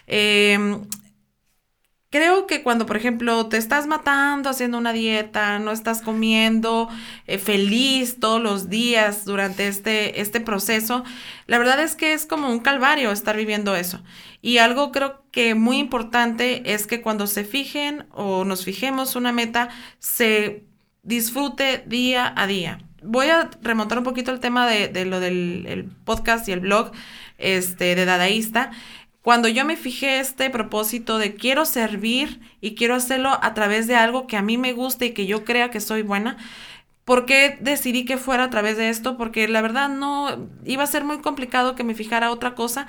em, 0.09 0.89
creo 2.11 2.47
que 2.47 2.63
cuando, 2.63 2.87
por 2.87 2.97
ejemplo, 2.97 3.47
te 3.47 3.57
estás 3.57 3.87
matando 3.87 4.51
haciendo 4.51 4.79
una 4.79 4.93
dieta, 4.93 5.59
no 5.61 5.71
estás 5.71 6.03
comiendo 6.03 6.89
eh, 7.27 7.39
feliz 7.39 8.19
todos 8.19 8.43
los 8.43 8.69
días 8.69 9.25
durante 9.25 9.69
este, 9.69 10.21
este 10.21 10.41
proceso, 10.41 11.05
la 11.47 11.59
verdad 11.59 11.81
es 11.81 11.95
que 11.95 12.13
es 12.13 12.27
como 12.27 12.51
un 12.51 12.61
calvario 12.61 13.13
estar 13.13 13.37
viviendo 13.37 13.77
eso. 13.77 14.03
Y 14.43 14.59
algo 14.59 14.91
creo 14.91 15.23
que 15.31 15.55
muy 15.55 15.79
importante 15.79 16.75
es 16.75 16.87
que 16.87 17.01
cuando 17.01 17.27
se 17.27 17.45
fijen 17.45 18.07
o 18.11 18.45
nos 18.45 18.65
fijemos 18.65 19.15
una 19.15 19.33
meta, 19.33 19.69
se 20.01 20.65
disfrute 21.03 21.85
día 21.87 22.33
a 22.37 22.47
día. 22.47 22.79
Voy 23.03 23.29
a 23.29 23.49
remontar 23.63 23.99
un 23.99 24.05
poquito 24.05 24.31
el 24.31 24.41
tema 24.41 24.67
de, 24.67 25.05
lo 25.07 25.21
del 25.21 25.91
podcast 26.05 26.47
y 26.49 26.53
el 26.53 26.61
blog 26.61 26.93
este, 27.39 27.95
de 27.95 28.05
Dadaísta. 28.05 28.73
Cuando 29.23 29.49
yo 29.49 29.65
me 29.65 29.77
fijé 29.77 30.19
este 30.19 30.49
propósito 30.49 31.19
de 31.19 31.35
quiero 31.35 31.67
servir 31.67 32.41
y 32.61 32.75
quiero 32.75 32.95
hacerlo 32.95 33.39
a 33.43 33.53
través 33.53 33.87
de 33.87 33.95
algo 33.95 34.27
que 34.27 34.37
a 34.37 34.43
mí 34.43 34.57
me 34.57 34.73
guste 34.73 35.07
y 35.07 35.13
que 35.13 35.27
yo 35.27 35.45
crea 35.45 35.71
que 35.71 35.81
soy 35.81 36.03
buena, 36.03 36.39
¿por 37.05 37.27
qué 37.27 37.59
decidí 37.61 38.05
que 38.07 38.17
fuera 38.17 38.45
a 38.45 38.51
través 38.51 38.79
de 38.79 38.89
esto? 38.89 39.19
Porque 39.19 39.47
la 39.47 39.61
verdad 39.61 39.91
no 39.91 40.49
iba 40.65 40.85
a 40.85 40.87
ser 40.87 41.05
muy 41.05 41.19
complicado 41.21 41.75
que 41.75 41.85
me 41.85 41.95
fijara 41.95 42.31
otra 42.31 42.55
cosa 42.55 42.87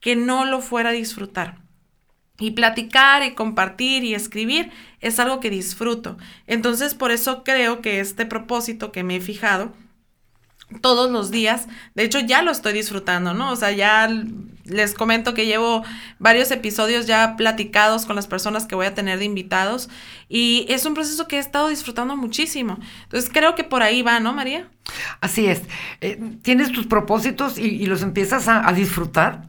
que 0.00 0.16
no 0.16 0.44
lo 0.44 0.60
fuera 0.60 0.90
a 0.90 0.92
disfrutar. 0.92 1.60
Y 2.40 2.52
platicar 2.52 3.24
y 3.24 3.34
compartir 3.34 4.04
y 4.04 4.14
escribir 4.14 4.70
es 5.00 5.18
algo 5.18 5.40
que 5.40 5.50
disfruto. 5.50 6.18
Entonces, 6.46 6.94
por 6.94 7.10
eso 7.10 7.42
creo 7.42 7.82
que 7.82 7.98
este 8.00 8.26
propósito 8.26 8.92
que 8.92 9.02
me 9.02 9.16
he 9.16 9.20
fijado 9.20 9.72
todos 10.80 11.10
los 11.10 11.30
días, 11.30 11.66
de 11.94 12.04
hecho 12.04 12.20
ya 12.20 12.42
lo 12.42 12.50
estoy 12.50 12.74
disfrutando, 12.74 13.32
¿no? 13.32 13.52
O 13.52 13.56
sea, 13.56 13.72
ya 13.72 14.08
les 14.64 14.92
comento 14.92 15.32
que 15.32 15.46
llevo 15.46 15.82
varios 16.18 16.50
episodios 16.50 17.06
ya 17.06 17.36
platicados 17.36 18.04
con 18.04 18.16
las 18.16 18.26
personas 18.26 18.66
que 18.66 18.74
voy 18.74 18.84
a 18.84 18.94
tener 18.94 19.18
de 19.18 19.24
invitados 19.24 19.88
y 20.28 20.66
es 20.68 20.84
un 20.84 20.92
proceso 20.92 21.26
que 21.26 21.36
he 21.36 21.38
estado 21.38 21.68
disfrutando 21.68 22.16
muchísimo. 22.16 22.78
Entonces 23.04 23.30
creo 23.32 23.54
que 23.54 23.64
por 23.64 23.82
ahí 23.82 24.02
va, 24.02 24.20
¿no, 24.20 24.34
María? 24.34 24.68
Así 25.20 25.46
es. 25.46 25.62
Eh, 26.02 26.20
tienes 26.42 26.70
tus 26.70 26.86
propósitos 26.86 27.56
y, 27.58 27.86
los 27.86 28.02
empiezas 28.02 28.46
a, 28.48 28.68
a, 28.68 28.72
disfrutar. 28.72 29.48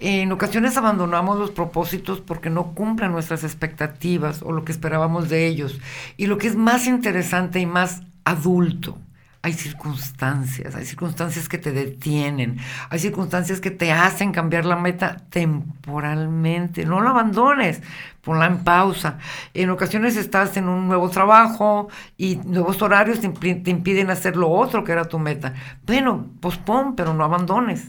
En 0.00 0.32
ocasiones 0.32 0.76
abandonamos 0.78 1.38
los 1.38 1.50
propósitos 1.50 2.20
porque 2.20 2.48
no 2.48 2.74
cumplen 2.74 3.12
nuestras 3.12 3.44
expectativas 3.44 4.40
o 4.42 4.52
lo 4.52 4.64
que 4.64 4.72
esperábamos 4.72 5.28
de 5.28 5.46
ellos. 5.46 5.78
Y 6.16 6.26
lo 6.26 6.38
que 6.38 6.46
es 6.46 6.56
más 6.56 6.86
interesante 6.86 7.60
y 7.60 7.66
más 7.66 8.02
adulto 8.24 8.98
hay 9.44 9.52
circunstancias, 9.52 10.74
hay 10.74 10.86
circunstancias 10.86 11.50
que 11.50 11.58
te 11.58 11.70
detienen, 11.70 12.56
hay 12.88 12.98
circunstancias 12.98 13.60
que 13.60 13.70
te 13.70 13.92
hacen 13.92 14.32
cambiar 14.32 14.64
la 14.64 14.76
meta 14.76 15.18
temporalmente. 15.28 16.86
No 16.86 17.02
la 17.02 17.10
abandones, 17.10 17.82
ponla 18.22 18.46
en 18.46 18.64
pausa. 18.64 19.18
En 19.52 19.68
ocasiones 19.68 20.16
estás 20.16 20.56
en 20.56 20.66
un 20.66 20.88
nuevo 20.88 21.10
trabajo 21.10 21.88
y 22.16 22.36
nuevos 22.36 22.80
horarios 22.80 23.20
te, 23.20 23.26
impiden 23.70 24.10
hacer 24.10 24.34
lo 24.34 24.48
otro 24.48 24.82
que 24.82 24.92
era 24.92 25.04
tu 25.04 25.18
meta. 25.18 25.52
Bueno, 25.84 26.26
pospon, 26.40 26.96
pero 26.96 27.12
no 27.12 27.22
abandones. 27.22 27.88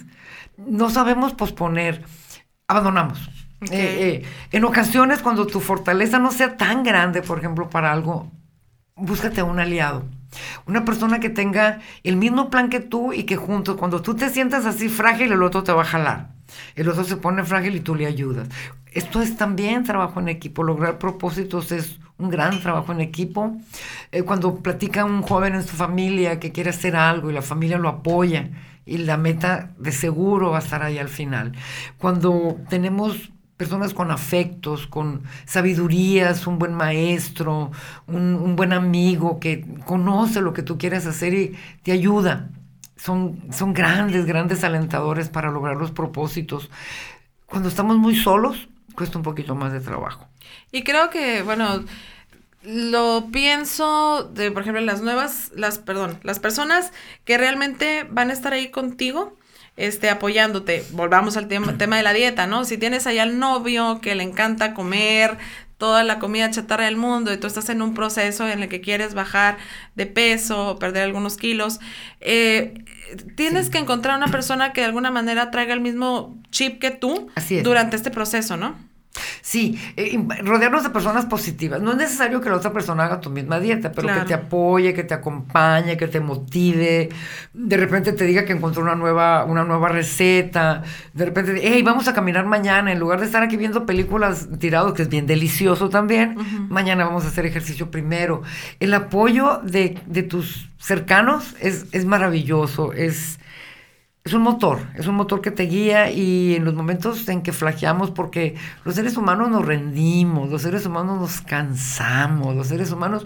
No 0.57 0.89
sabemos 0.89 1.35
posponer, 1.35 2.03
abandonamos. 2.67 3.29
Eh, 3.71 3.71
eh, 3.71 4.25
en 4.51 4.65
ocasiones, 4.65 5.21
cuando 5.21 5.47
tu 5.47 5.61
fortaleza 5.61 6.19
no 6.19 6.33
sea 6.33 6.57
tan 6.57 6.83
grande, 6.83 7.21
por 7.21 7.39
ejemplo, 7.39 7.69
para 7.69 7.93
algo, 7.93 8.29
búscate 8.97 9.41
un 9.41 9.61
aliado 9.61 10.03
una 10.65 10.85
persona 10.85 11.19
que 11.19 11.29
tenga 11.29 11.79
el 12.03 12.15
mismo 12.15 12.49
plan 12.49 12.69
que 12.69 12.79
tú 12.79 13.13
y 13.13 13.23
que 13.23 13.35
juntos, 13.35 13.77
cuando 13.77 14.01
tú 14.01 14.15
te 14.15 14.29
sientas 14.29 14.65
así 14.65 14.89
frágil, 14.89 15.31
el 15.31 15.43
otro 15.43 15.63
te 15.63 15.71
va 15.71 15.81
a 15.81 15.85
jalar. 15.85 16.29
El 16.75 16.89
otro 16.89 17.03
se 17.03 17.17
pone 17.17 17.43
frágil 17.43 17.75
y 17.75 17.79
tú 17.79 17.95
le 17.95 18.05
ayudas. 18.05 18.47
Esto 18.91 19.21
es 19.21 19.35
también 19.35 19.83
trabajo 19.83 20.19
en 20.19 20.29
equipo. 20.29 20.63
Lograr 20.63 20.99
propósitos 20.99 21.71
es 21.71 21.99
un 22.17 22.29
gran 22.29 22.61
trabajo 22.61 22.91
en 22.91 23.01
equipo. 23.01 23.57
Eh, 24.11 24.23
cuando 24.23 24.55
platica 24.55 25.05
un 25.05 25.21
joven 25.21 25.55
en 25.55 25.63
su 25.63 25.75
familia 25.75 26.39
que 26.39 26.51
quiere 26.51 26.69
hacer 26.69 26.95
algo 26.95 27.29
y 27.29 27.33
la 27.33 27.41
familia 27.41 27.77
lo 27.77 27.89
apoya 27.89 28.49
y 28.85 28.99
la 28.99 29.17
meta 29.17 29.71
de 29.77 29.91
seguro 29.91 30.51
va 30.51 30.59
a 30.59 30.61
estar 30.61 30.83
ahí 30.83 30.97
al 30.97 31.09
final. 31.09 31.53
Cuando 31.97 32.57
tenemos 32.69 33.31
personas 33.57 33.93
con 33.93 34.11
afectos, 34.11 34.87
con 34.87 35.23
sabidurías, 35.45 36.45
un 36.47 36.59
buen 36.59 36.73
maestro, 36.73 37.71
un, 38.07 38.55
buen 38.55 38.73
amigo 38.73 39.39
que 39.39 39.65
conoce 39.85 40.41
lo 40.41 40.53
que 40.53 40.63
tú 40.63 40.77
quieres 40.77 41.05
hacer 41.05 41.33
y 41.33 41.57
te 41.83 41.91
ayuda. 41.91 42.49
Son, 42.97 43.41
son 43.51 43.73
grandes, 43.73 44.25
grandes 44.25 44.63
alentadores 44.63 45.29
para 45.29 45.51
lograr 45.51 45.77
los 45.77 45.91
propósitos. 45.91 46.69
Cuando 47.45 47.69
estamos 47.69 47.97
muy 47.97 48.15
solos, 48.15 48.67
cuesta 48.95 49.17
un 49.17 49.23
poquito 49.23 49.55
más 49.55 49.71
de 49.71 49.79
trabajo. 49.79 50.27
Y 50.71 50.83
creo 50.83 51.09
que, 51.09 51.43
bueno, 51.43 51.83
lo 52.63 53.29
pienso 53.31 54.29
de, 54.33 54.51
por 54.51 54.63
ejemplo, 54.63 54.81
las 54.81 55.01
nuevas, 55.01 55.51
las, 55.55 55.79
perdón, 55.79 56.19
las 56.23 56.39
personas 56.39 56.91
que 57.23 57.37
realmente 57.37 58.05
van 58.09 58.29
a 58.29 58.33
estar 58.33 58.53
ahí 58.53 58.69
contigo, 58.69 59.37
este, 59.77 60.09
apoyándote. 60.09 60.85
Volvamos 60.91 61.37
al 61.37 61.47
tema, 61.47 61.73
tema 61.77 61.97
de 61.97 62.03
la 62.03 62.13
dieta, 62.13 62.47
¿no? 62.47 62.65
Si 62.65 62.77
tienes 62.77 63.07
allá 63.07 63.23
al 63.23 63.39
novio 63.39 63.99
que 64.01 64.15
le 64.15 64.23
encanta 64.23 64.73
comer 64.73 65.37
toda 65.77 66.03
la 66.03 66.19
comida 66.19 66.49
chatarra 66.51 66.85
del 66.85 66.95
mundo 66.95 67.33
y 67.33 67.37
tú 67.37 67.47
estás 67.47 67.67
en 67.69 67.81
un 67.81 67.93
proceso 67.93 68.47
en 68.47 68.63
el 68.63 68.69
que 68.69 68.79
quieres 68.79 69.13
bajar 69.13 69.57
de 69.95 70.05
peso 70.05 70.77
perder 70.79 71.03
algunos 71.03 71.35
kilos, 71.35 71.79
eh, 72.21 72.85
tienes 73.35 73.69
que 73.69 73.77
encontrar 73.77 74.17
una 74.17 74.27
persona 74.27 74.71
que 74.71 74.81
de 74.81 74.87
alguna 74.87 75.11
manera 75.11 75.51
traiga 75.51 75.73
el 75.73 75.81
mismo 75.81 76.41
chip 76.49 76.79
que 76.79 76.91
tú 76.91 77.29
durante 77.63 77.97
este 77.97 78.09
proceso, 78.09 78.55
¿no? 78.55 78.77
Sí, 79.45 79.79
eh, 79.95 80.19
rodearnos 80.43 80.81
de 80.81 80.89
personas 80.89 81.27
positivas. 81.27 81.79
No 81.79 81.91
es 81.91 81.97
necesario 81.97 82.41
que 82.41 82.49
la 82.49 82.55
otra 82.55 82.73
persona 82.73 83.05
haga 83.05 83.21
tu 83.21 83.29
misma 83.29 83.59
dieta, 83.59 83.91
pero 83.91 84.07
que 84.07 84.21
te 84.21 84.33
apoye, 84.33 84.91
que 84.95 85.03
te 85.03 85.13
acompañe, 85.13 85.97
que 85.97 86.07
te 86.07 86.19
motive. 86.19 87.09
De 87.53 87.77
repente 87.77 88.11
te 88.13 88.25
diga 88.25 88.43
que 88.43 88.53
encontró 88.53 88.81
una 88.81 88.95
nueva, 88.95 89.45
una 89.45 89.63
nueva 89.63 89.89
receta. 89.89 90.81
De 91.13 91.25
repente, 91.25 91.61
hey, 91.61 91.83
vamos 91.83 92.07
a 92.07 92.15
caminar 92.15 92.47
mañana. 92.47 92.91
En 92.91 92.97
lugar 92.97 93.19
de 93.19 93.27
estar 93.27 93.43
aquí 93.43 93.55
viendo 93.55 93.85
películas 93.85 94.47
tirados, 94.57 94.95
que 94.95 95.03
es 95.03 95.09
bien 95.09 95.27
delicioso 95.27 95.89
también, 95.89 96.37
mañana 96.69 97.05
vamos 97.05 97.23
a 97.23 97.27
hacer 97.27 97.45
ejercicio 97.45 97.91
primero. 97.91 98.41
El 98.79 98.95
apoyo 98.95 99.61
de, 99.63 99.99
de 100.07 100.23
tus 100.23 100.71
cercanos 100.79 101.55
es, 101.61 101.85
es 101.91 102.05
maravilloso. 102.05 102.93
Es 102.93 103.37
es 104.25 104.33
un 104.33 104.41
motor, 104.41 104.79
es 104.95 105.05
un 105.05 105.13
motor 105.13 105.39
que 105.39 105.51
te 105.51 105.63
guía 105.63 106.09
y 106.09 106.55
en 106.55 106.65
los 106.65 106.73
momentos 106.73 107.29
en 107.29 107.43
que 107.43 107.53
flaqueamos, 107.53 108.09
porque 108.09 108.55
los 108.83 108.95
seres 108.95 109.17
humanos 109.17 109.51
nos 109.51 109.63
rendimos, 109.63 110.49
los 110.49 110.63
seres 110.63 110.83
humanos 110.87 111.19
nos 111.19 111.41
cansamos, 111.41 112.55
los 112.55 112.65
seres 112.65 112.91
humanos 112.91 113.23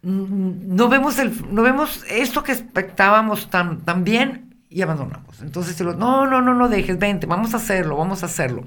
mm, 0.00 0.74
no 0.74 0.88
vemos, 0.88 1.18
el, 1.18 1.34
no 1.54 1.60
vemos 1.60 2.02
esto 2.08 2.42
que 2.42 2.52
expectábamos 2.52 3.50
tan, 3.50 3.80
tan 3.82 4.04
bien 4.04 4.56
y 4.70 4.80
abandonamos. 4.80 5.42
Entonces, 5.42 5.78
no, 5.82 6.26
no, 6.26 6.40
no, 6.40 6.54
no 6.54 6.68
dejes, 6.70 6.98
vente, 6.98 7.26
vamos 7.26 7.52
a 7.52 7.58
hacerlo, 7.58 7.98
vamos 7.98 8.22
a 8.22 8.26
hacerlo. 8.26 8.64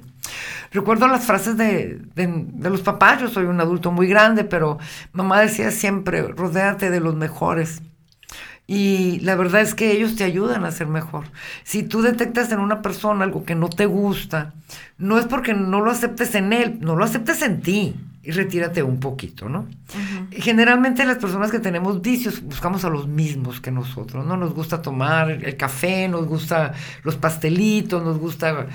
Recuerdo 0.70 1.08
las 1.08 1.24
frases 1.24 1.56
de, 1.56 2.00
de 2.14 2.70
los 2.70 2.82
papás, 2.82 3.20
yo 3.22 3.28
soy 3.28 3.46
un 3.46 3.60
adulto 3.60 3.90
muy 3.90 4.06
grande, 4.06 4.44
pero 4.44 4.78
mamá 5.12 5.40
decía 5.40 5.72
siempre, 5.72 6.22
rodéate 6.22 6.90
de 6.90 7.00
los 7.00 7.16
mejores 7.16 7.82
y 8.74 9.20
la 9.20 9.34
verdad 9.34 9.60
es 9.60 9.74
que 9.74 9.92
ellos 9.92 10.16
te 10.16 10.24
ayudan 10.24 10.64
a 10.64 10.70
ser 10.70 10.86
mejor. 10.86 11.26
Si 11.62 11.82
tú 11.82 12.00
detectas 12.00 12.50
en 12.52 12.58
una 12.58 12.80
persona 12.80 13.22
algo 13.22 13.44
que 13.44 13.54
no 13.54 13.68
te 13.68 13.84
gusta, 13.84 14.54
no 14.96 15.18
es 15.18 15.26
porque 15.26 15.52
no 15.52 15.82
lo 15.82 15.90
aceptes 15.90 16.34
en 16.34 16.54
él, 16.54 16.78
no 16.80 16.96
lo 16.96 17.04
aceptes 17.04 17.42
en 17.42 17.60
ti 17.60 17.94
y 18.22 18.30
retírate 18.30 18.82
un 18.82 18.98
poquito, 18.98 19.50
¿no? 19.50 19.66
Generalmente 20.30 21.04
las 21.04 21.18
personas 21.18 21.50
que 21.50 21.58
tenemos 21.58 22.00
vicios 22.00 22.40
buscamos 22.40 22.86
a 22.86 22.88
los 22.88 23.06
mismos 23.08 23.60
que 23.60 23.70
nosotros, 23.70 24.24
¿no? 24.24 24.38
Nos 24.38 24.54
gusta 24.54 24.80
tomar 24.80 25.30
el 25.30 25.56
café, 25.58 26.08
nos 26.08 26.26
gusta 26.26 26.72
los 27.02 27.16
pastelitos, 27.16 28.02
nos 28.02 28.16
gusta 28.16 28.68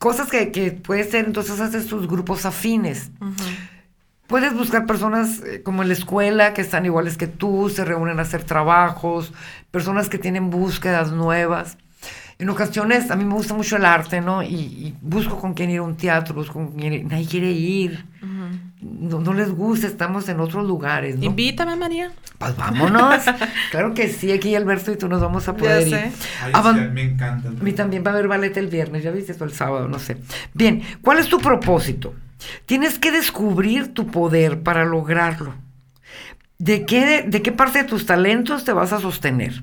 cosas 0.00 0.28
que, 0.28 0.50
que 0.50 0.72
puede 0.72 1.04
ser, 1.04 1.26
entonces 1.26 1.60
haces 1.60 1.86
tus 1.86 2.08
grupos 2.08 2.44
afines. 2.44 3.12
Puedes 4.26 4.54
buscar 4.54 4.86
personas 4.86 5.42
eh, 5.44 5.62
como 5.62 5.82
en 5.82 5.88
la 5.88 5.94
escuela 5.94 6.54
que 6.54 6.62
están 6.62 6.86
iguales 6.86 7.16
que 7.16 7.26
tú, 7.26 7.68
se 7.68 7.84
reúnen 7.84 8.18
a 8.18 8.22
hacer 8.22 8.44
trabajos, 8.44 9.32
personas 9.70 10.08
que 10.08 10.18
tienen 10.18 10.50
búsquedas 10.50 11.12
nuevas. 11.12 11.76
En 12.38 12.48
ocasiones 12.48 13.10
a 13.10 13.16
mí 13.16 13.24
me 13.24 13.34
gusta 13.34 13.54
mucho 13.54 13.76
el 13.76 13.84
arte, 13.84 14.20
¿no? 14.20 14.42
Y, 14.42 14.94
busco 15.00 15.38
con 15.38 15.54
quién 15.54 15.70
ir 15.70 15.78
a 15.78 15.82
un 15.82 15.96
teatro, 15.96 16.34
busco 16.34 16.54
con 16.54 16.72
quién 16.72 17.06
nadie 17.08 17.26
quiere 17.26 17.52
ir. 17.52 18.04
no, 18.80 19.20
no, 19.20 19.32
les 19.32 19.52
gusta, 19.52 19.86
estamos 19.86 20.28
en 20.28 20.40
otros 20.40 20.66
lugares, 20.66 21.16
¿no? 21.18 21.24
Invítame, 21.24 21.76
María. 21.76 22.10
Pues 22.38 22.56
vámonos. 22.56 23.22
claro 23.70 23.94
que 23.94 24.08
sí, 24.08 24.32
aquí 24.32 24.56
Alberto 24.56 24.90
y 24.90 24.96
tú 24.96 25.08
nos 25.08 25.20
vamos 25.20 25.46
a 25.46 25.54
poder 25.54 25.86
ir. 25.86 26.90
me 26.90 27.02
encanta. 27.02 27.48
A 27.48 27.62
mí 27.62 27.72
también 27.72 28.02
va 28.04 28.10
a 28.10 28.14
haber 28.14 28.26
ballet 28.26 28.56
el 28.56 28.66
viernes, 28.66 29.04
ya 29.04 29.12
viste 29.12 29.32
eso 29.32 29.44
el 29.44 29.52
sábado, 29.52 29.86
no 29.86 30.00
sé. 30.00 30.16
Bien, 30.52 30.82
¿cuál 31.00 31.18
es 31.18 31.28
tu 31.28 31.38
propósito? 31.38 32.14
Tienes 32.66 32.98
que 32.98 33.12
descubrir 33.12 33.94
tu 33.94 34.06
poder 34.08 34.62
para 34.62 34.84
lograrlo. 34.84 35.54
¿De 36.58 36.86
qué, 36.86 37.24
¿De 37.26 37.42
qué 37.42 37.52
parte 37.52 37.82
de 37.82 37.88
tus 37.88 38.06
talentos 38.06 38.64
te 38.64 38.72
vas 38.72 38.92
a 38.92 39.00
sostener? 39.00 39.62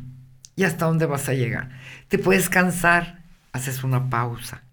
¿Y 0.56 0.64
hasta 0.66 0.86
dónde 0.86 1.06
vas 1.06 1.30
a 1.30 1.34
llegar? 1.34 1.70
Te 2.10 2.18
puedes 2.20 2.50
cansar, 2.50 3.24
haces 3.54 3.84
una 3.84 4.10
pausa. 4.10 4.64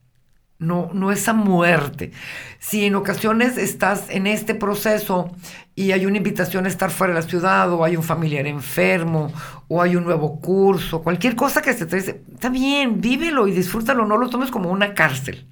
no, 0.59 0.91
no 0.95 1.13
esa 1.13 1.33
muerte. 1.35 2.13
Si 2.59 2.85
en 2.85 2.95
ocasiones 2.95 3.59
estás 3.59 4.09
en 4.09 4.27
este 4.27 4.55
proceso 4.55 5.31
y 5.75 5.93
hay 5.93 6.07
una 6.07 6.17
invitación 6.17 6.65
a 6.65 6.69
estar 6.69 6.91
fuera 6.91 7.13
de 7.15 7.21
la 7.21 7.27
ciudad, 7.29 7.71
o 7.73 7.85
hay 7.85 7.97
un 7.97 8.03
familiar 8.03 8.47
enfermo, 8.47 9.31
o 9.69 9.83
hay 9.83 9.97
un 9.97 10.05
nuevo 10.05 10.41
curso, 10.41 11.03
cualquier 11.03 11.37
cosa 11.37 11.61
que 11.63 11.75
se 11.75 11.87
te 11.87 11.97
dice, 11.97 12.23
está 12.33 12.49
bien, 12.49 13.01
vívelo 13.01 13.47
y 13.47 13.53
disfrútalo, 13.53 14.07
no 14.07 14.17
lo 14.17 14.31
tomes 14.31 14.51
como 14.51 14.71
una 14.71 14.95
cárcel, 14.95 15.47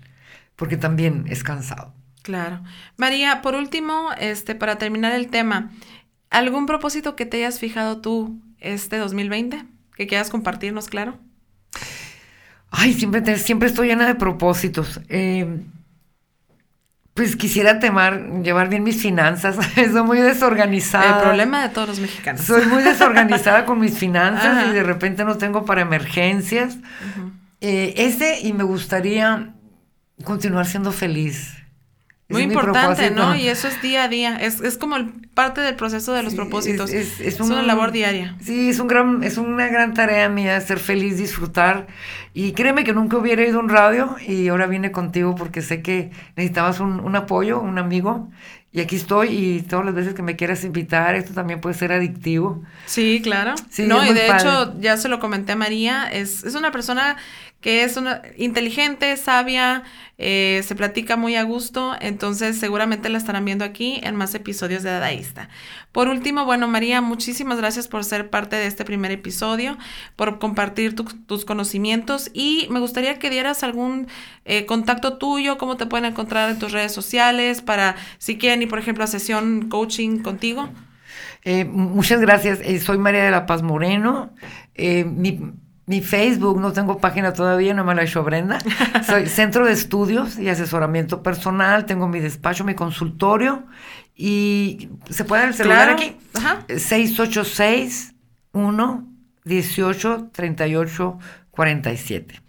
porque 0.57 0.77
también 0.79 1.27
es 1.29 1.43
cansado. 1.45 1.93
Claro. 2.25 2.63
María, 2.97 3.43
por 3.43 3.55
último, 3.55 4.09
este, 4.19 4.55
para 4.55 4.79
terminar 4.79 5.13
el 5.13 5.29
tema, 5.29 5.71
¿algún 6.31 6.65
propósito 6.65 7.17
que 7.17 7.27
te 7.27 7.37
hayas 7.37 7.59
fijado 7.59 8.01
tú 8.01 8.41
este 8.61 8.97
2020? 8.97 9.63
Que 9.95 10.07
quieras 10.07 10.31
compartirnos, 10.31 10.89
claro. 10.89 11.19
Ay, 12.71 12.95
siempre, 12.95 13.37
siempre 13.37 13.69
estoy 13.69 13.89
llena 13.89 14.07
de 14.07 14.15
propósitos. 14.15 15.03
Eh, 15.11 15.67
pues 17.13 17.37
quisiera 17.37 17.79
temar, 17.79 18.43
llevar 18.43 18.71
bien 18.71 18.85
mis 18.85 19.03
finanzas. 19.03 19.57
Soy 19.75 20.03
muy 20.03 20.19
desorganizada. 20.19 21.19
El 21.19 21.23
problema 21.25 21.63
de 21.63 21.69
todos 21.69 21.89
los 21.89 22.01
mexicanos. 22.01 22.41
Soy 22.41 22.65
muy 22.65 22.83
desorganizada 22.83 23.67
con 23.67 23.81
mis 23.81 23.99
finanzas 23.99 24.67
y 24.71 24.73
de 24.73 24.83
repente 24.83 25.27
no 25.27 25.37
tengo 25.37 25.67
para 25.67 25.83
emergencias. 25.83 26.79
Eh, 27.61 27.93
ese 27.99 28.41
y 28.41 28.55
me 28.55 28.65
gustaría 28.65 29.53
continuar 30.25 30.65
siendo 30.65 30.91
feliz. 30.91 31.64
Muy 32.35 32.43
importante, 32.43 33.11
¿no? 33.11 33.35
Y 33.35 33.49
eso 33.49 33.69
es 33.69 33.81
día 33.83 34.05
a 34.05 34.09
día. 34.09 34.37
Es, 34.37 34.61
es 34.61 34.77
como 34.77 34.97
parte 35.35 35.61
del 35.61 35.75
proceso 35.75 36.13
de 36.13 36.23
los 36.23 36.35
propósitos. 36.35 36.93
Es, 36.93 37.41
una 37.41 37.63
labor 37.63 37.93
diaria. 37.93 38.37
Sí, 38.41 38.71
es, 38.71 38.79
un 38.79 38.89
gran, 38.89 39.23
es 39.25 39.39
una 39.39 39.69
gran 39.69 39.95
tarea 39.95 40.29
mía 40.29 40.61
ser 40.61 40.79
feliz, 40.79 41.19
disfrutar. 41.19 41.87
Y 42.33 42.53
créeme 42.53 42.85
que 42.85 42.93
nunca 42.93 43.17
hubiera 43.17 43.47
ido 43.47 43.59
a 43.59 43.63
un 43.63 43.69
radio 43.69 44.17
y 44.27 44.49
ahora 44.49 44.67
vine 44.67 44.93
contigo 44.93 45.35
porque 45.35 45.63
sé 45.63 45.83
que 45.83 46.11
necesitabas 46.37 46.81
un, 46.81 47.01
un 47.01 47.17
apoyo, 47.17 47.61
un 47.61 47.79
amigo. 47.79 48.31
Y 48.75 48.81
aquí 48.81 48.97
estoy 48.97 49.29
y 49.29 49.63
todas 49.63 49.87
las 49.87 49.95
veces 49.95 50.15
que 50.15 50.23
me 50.23 50.35
quieras 50.35 50.65
invitar, 50.65 51.15
esto 51.15 51.33
también 51.33 51.61
puede 51.61 51.77
ser 51.77 51.93
adictivo. 51.93 52.65
Sí, 52.87 53.21
claro. 53.23 53.55
Sí, 53.71 53.87
no, 53.87 54.05
y 54.05 54.13
de 54.13 54.27
hecho, 54.27 54.75
ya 54.81 54.97
se 54.97 55.09
lo 55.09 55.21
comenté 55.21 55.53
a 55.53 55.57
María, 55.57 56.09
es, 56.11 56.43
es 56.43 56.57
una 56.57 56.73
persona 56.73 57.17
que 57.65 57.83
es 57.83 57.97
una, 57.97 58.21
inteligente, 58.37 59.17
sabia, 59.17 59.85
eh, 60.19 60.63
se 60.67 60.75
platica 60.75 61.17
muy 61.17 61.35
a 61.35 61.45
gusto, 61.45 61.97
entonces 61.99 62.59
seguramente 62.59 63.09
la 63.09 63.17
estarán 63.17 63.47
viendo 63.47 63.65
aquí 63.65 64.01
en 64.03 64.17
más 64.17 64.35
episodios 64.35 64.83
de 64.83 64.91
Dadaísta. 64.91 65.49
Por 65.91 66.09
último, 66.09 66.45
bueno, 66.45 66.69
María, 66.69 67.01
muchísimas 67.01 67.57
gracias 67.57 67.89
por 67.89 68.05
ser 68.05 68.29
parte 68.29 68.57
de 68.57 68.67
este 68.67 68.85
primer 68.85 69.13
episodio, 69.13 69.79
por 70.15 70.39
compartir 70.39 70.95
tus 70.95 71.47
conocimientos 71.47 72.31
y 72.35 72.67
me 72.69 72.81
gustaría 72.81 73.19
que 73.19 73.31
dieras 73.31 73.63
algún 73.63 74.09
eh, 74.45 74.67
contacto 74.67 75.17
tuyo, 75.17 75.57
cómo 75.57 75.79
te 75.79 75.87
pueden 75.87 76.05
encontrar 76.05 76.51
en 76.51 76.59
tus 76.59 76.71
redes 76.71 76.93
sociales, 76.93 77.63
para 77.63 77.97
si 78.19 78.37
quieren 78.37 78.61
ir, 78.61 78.69
por 78.69 78.79
ejemplo, 78.79 79.05
a 79.05 79.07
sesión 79.07 79.71
coaching 79.71 80.19
contigo. 80.19 80.69
Eh, 81.45 81.65
muchas 81.65 82.21
gracias. 82.21 82.59
soy 82.85 82.99
María 82.99 83.25
de 83.25 83.31
la 83.31 83.47
Paz 83.47 83.63
Moreno. 83.63 84.35
mi 84.77 85.55
mi 85.87 86.01
Facebook, 86.01 86.61
no 86.61 86.73
tengo 86.73 86.99
página 86.99 87.33
todavía, 87.33 87.75
no 87.75 87.85
me 87.85 87.95
la 87.95 88.03
ha 88.03 88.05
hecho 88.05 88.25
Brenda. 88.25 88.59
Soy 89.07 89.27
Centro 89.27 89.67
de 89.67 89.73
Estudios 89.73 90.39
y 90.39 90.49
Asesoramiento 90.49 91.23
Personal, 91.23 91.85
tengo 91.85 92.09
mi 92.09 92.21
despacho, 92.21 92.65
mi 92.65 92.75
consultorio 92.75 93.65
y 94.17 94.89
se 95.11 95.25
puede 95.25 95.45
el 95.45 95.55
celular 95.55 95.91
aquí. 95.91 96.17
Ajá. 96.35 96.65
686 96.69 98.15
1 98.53 99.09
18 99.45 100.31
38 100.33 101.19
47. 101.51 102.45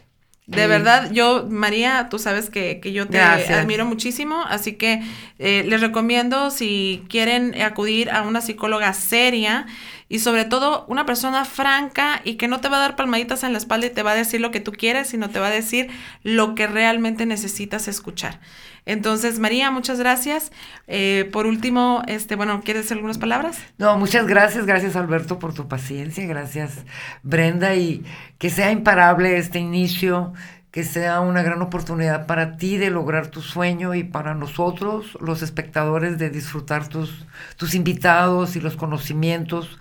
De 0.48 0.68
verdad, 0.68 1.12
yo, 1.12 1.48
María, 1.50 2.08
tú 2.10 2.20
sabes 2.20 2.52
que, 2.52 2.80
que 2.80 2.94
yo 2.94 3.08
te 3.08 3.20
admiro 3.20 3.84
muchísimo, 3.84 4.44
así 4.48 4.74
que 4.74 5.02
eh, 5.40 5.66
les 5.68 5.82
recomiendo 5.82 6.52
si 6.52 7.04
quieren 7.10 7.60
acudir 7.60 8.12
a 8.12 8.22
una 8.22 8.42
psicóloga 8.42 8.94
seria 8.94 9.66
y 10.08 10.20
sobre 10.20 10.46
todo 10.46 10.86
una 10.88 11.06
persona 11.06 11.46
franca 11.46 12.22
y 12.24 12.36
que 12.36 12.48
no 12.48 12.62
te 12.62 12.70
va 12.70 12.78
a 12.78 12.82
dar 12.82 12.96
palmaditas 12.96 13.44
en 13.44 13.54
la 13.54 13.58
espalda 13.58 13.88
y 13.88 13.90
te 13.90 14.04
va 14.04 14.12
a 14.12 14.16
decir 14.16 14.40
lo 14.40 14.52
que 14.52 14.60
tú 14.60 14.72
quieres, 14.72 15.08
sino 15.08 15.30
te 15.30 15.40
va 15.40 15.48
a 15.48 15.52
decir 15.52 15.90
lo 16.24 16.56
que 16.56 16.68
realmente 16.68 17.26
necesitas 17.26 17.88
escuchar. 17.88 18.40
Entonces, 18.86 19.40
María, 19.40 19.72
muchas 19.72 19.98
gracias. 19.98 20.52
Eh, 20.88 21.28
por 21.34 21.48
último, 21.48 22.04
este, 22.08 22.36
bueno, 22.36 22.62
¿quieres 22.64 22.84
decir 22.84 22.98
algunas 22.98 23.18
palabras? 23.18 23.58
No, 23.80 23.98
muchas 23.98 24.28
gracias, 24.28 24.66
gracias 24.66 24.96
Alberto 24.96 25.40
por 25.40 25.54
tu 25.54 25.68
paciencia, 25.68 26.26
gracias 26.28 26.86
Brenda 27.24 27.76
y 27.76 28.04
que 28.38 28.50
sea 28.50 28.72
imparable 28.72 29.38
este 29.38 29.60
inicio 29.60 30.34
que 30.76 30.84
sea 30.84 31.22
una 31.22 31.42
gran 31.42 31.62
oportunidad 31.62 32.28
para 32.28 32.58
ti 32.58 32.76
de 32.76 32.90
lograr 32.90 33.28
tu 33.28 33.42
sueño 33.42 33.96
y 33.96 34.04
para 34.04 34.34
nosotros, 34.36 35.18
los 35.22 35.42
espectadores, 35.42 36.18
de 36.18 36.30
disfrutar 36.30 36.90
tus, 36.90 37.26
tus 37.56 37.76
invitados 37.76 38.58
y 38.58 38.60
los 38.60 38.76
conocimientos. 38.76 39.80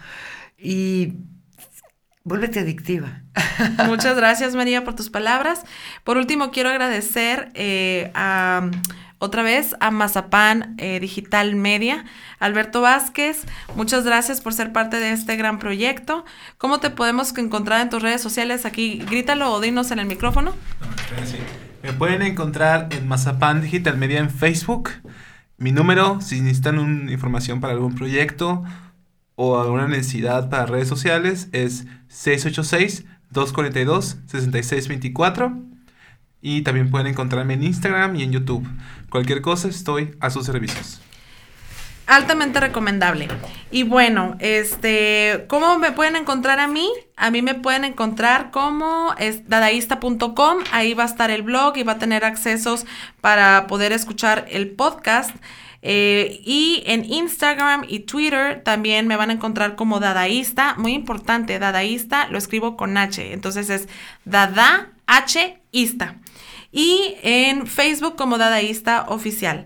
Y 0.56 1.14
vuélvete 2.22 2.60
adictiva. 2.60 3.24
Muchas 3.86 4.14
gracias, 4.14 4.54
María, 4.54 4.84
por 4.84 4.94
tus 4.94 5.10
palabras. 5.10 5.64
Por 6.04 6.16
último, 6.16 6.52
quiero 6.52 6.68
agradecer 6.68 7.50
eh, 7.54 8.12
a 8.14 8.70
otra 9.24 9.42
vez 9.42 9.74
a 9.80 9.90
Mazapán 9.90 10.76
eh, 10.78 11.00
Digital 11.00 11.56
Media. 11.56 12.04
Alberto 12.38 12.82
Vázquez, 12.82 13.46
muchas 13.74 14.04
gracias 14.04 14.42
por 14.42 14.52
ser 14.52 14.72
parte 14.72 14.98
de 14.98 15.12
este 15.12 15.36
gran 15.36 15.58
proyecto. 15.58 16.24
¿Cómo 16.58 16.78
te 16.78 16.90
podemos 16.90 17.36
encontrar 17.36 17.80
en 17.80 17.90
tus 17.90 18.02
redes 18.02 18.20
sociales? 18.20 18.66
Aquí, 18.66 19.02
grítalo 19.08 19.50
o 19.50 19.60
dinos 19.60 19.90
en 19.90 19.98
el 19.98 20.06
micrófono. 20.06 20.52
Me 21.82 21.92
pueden 21.94 22.22
encontrar 22.22 22.88
en 22.90 23.08
Mazapán 23.08 23.62
Digital 23.62 23.96
Media 23.96 24.20
en 24.20 24.30
Facebook. 24.30 24.90
Mi 25.56 25.72
número, 25.72 26.20
si 26.20 26.40
necesitan 26.40 26.78
una 26.78 27.10
información 27.10 27.60
para 27.60 27.72
algún 27.72 27.94
proyecto 27.94 28.62
o 29.36 29.60
alguna 29.60 29.88
necesidad 29.88 30.50
para 30.50 30.66
redes 30.66 30.88
sociales, 30.88 31.48
es 31.52 31.86
686-242-6624. 33.32 35.73
Y 36.46 36.60
también 36.60 36.90
pueden 36.90 37.06
encontrarme 37.06 37.54
en 37.54 37.62
Instagram 37.62 38.16
y 38.16 38.22
en 38.22 38.30
YouTube. 38.30 38.68
Cualquier 39.08 39.40
cosa, 39.40 39.66
estoy 39.66 40.14
a 40.20 40.28
sus 40.28 40.44
servicios. 40.44 41.00
Altamente 42.06 42.60
recomendable. 42.60 43.28
Y 43.70 43.84
bueno, 43.84 44.36
este, 44.40 45.46
¿cómo 45.48 45.78
me 45.78 45.92
pueden 45.92 46.16
encontrar 46.16 46.60
a 46.60 46.68
mí? 46.68 46.86
A 47.16 47.30
mí 47.30 47.40
me 47.40 47.54
pueden 47.54 47.84
encontrar 47.84 48.50
como 48.50 49.14
es 49.16 49.48
dadaísta.com, 49.48 50.58
ahí 50.70 50.92
va 50.92 51.04
a 51.04 51.06
estar 51.06 51.30
el 51.30 51.40
blog 51.40 51.78
y 51.78 51.82
va 51.82 51.92
a 51.92 51.98
tener 51.98 52.26
accesos 52.26 52.84
para 53.22 53.66
poder 53.66 53.92
escuchar 53.92 54.44
el 54.50 54.68
podcast. 54.68 55.34
Eh, 55.80 56.42
y 56.44 56.82
en 56.84 57.06
Instagram 57.06 57.86
y 57.88 58.00
Twitter 58.00 58.62
también 58.62 59.06
me 59.06 59.16
van 59.16 59.30
a 59.30 59.32
encontrar 59.32 59.76
como 59.76 59.98
dadaísta. 59.98 60.74
Muy 60.76 60.92
importante, 60.92 61.58
dadaísta 61.58 62.28
lo 62.28 62.36
escribo 62.36 62.76
con 62.76 62.98
H. 62.98 63.32
Entonces 63.32 63.70
es 63.70 63.88
dada 64.26 64.90
H 65.06 65.58
ista 65.72 66.16
y 66.74 67.16
en 67.22 67.68
Facebook 67.68 68.16
como 68.16 68.36
Dadaísta 68.36 69.06
Oficial. 69.08 69.64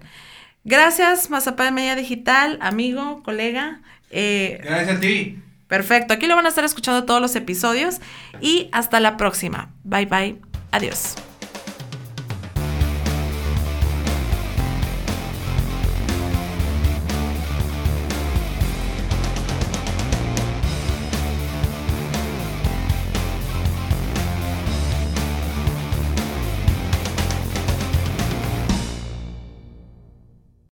Gracias, 0.62 1.31
Mazapán 1.31 1.75
Media 1.75 1.97
Digital, 1.97 2.59
amigo, 2.61 3.23
colega. 3.23 3.81
Eh, 4.11 4.61
Gracias 4.62 4.99
a 4.99 5.01
ti. 5.01 5.38
Perfecto, 5.66 6.12
aquí 6.14 6.27
lo 6.27 6.37
van 6.37 6.47
a 6.47 6.51
estar 6.51 6.64
escuchando 6.64 7.05
todos 7.05 7.21
los 7.21 7.35
episodios 7.35 8.01
y 8.40 8.68
hasta 8.73 9.01
la 9.01 9.16
próxima. 9.16 9.71
Bye 9.85 10.07
bye, 10.07 10.37
adiós. 10.71 11.16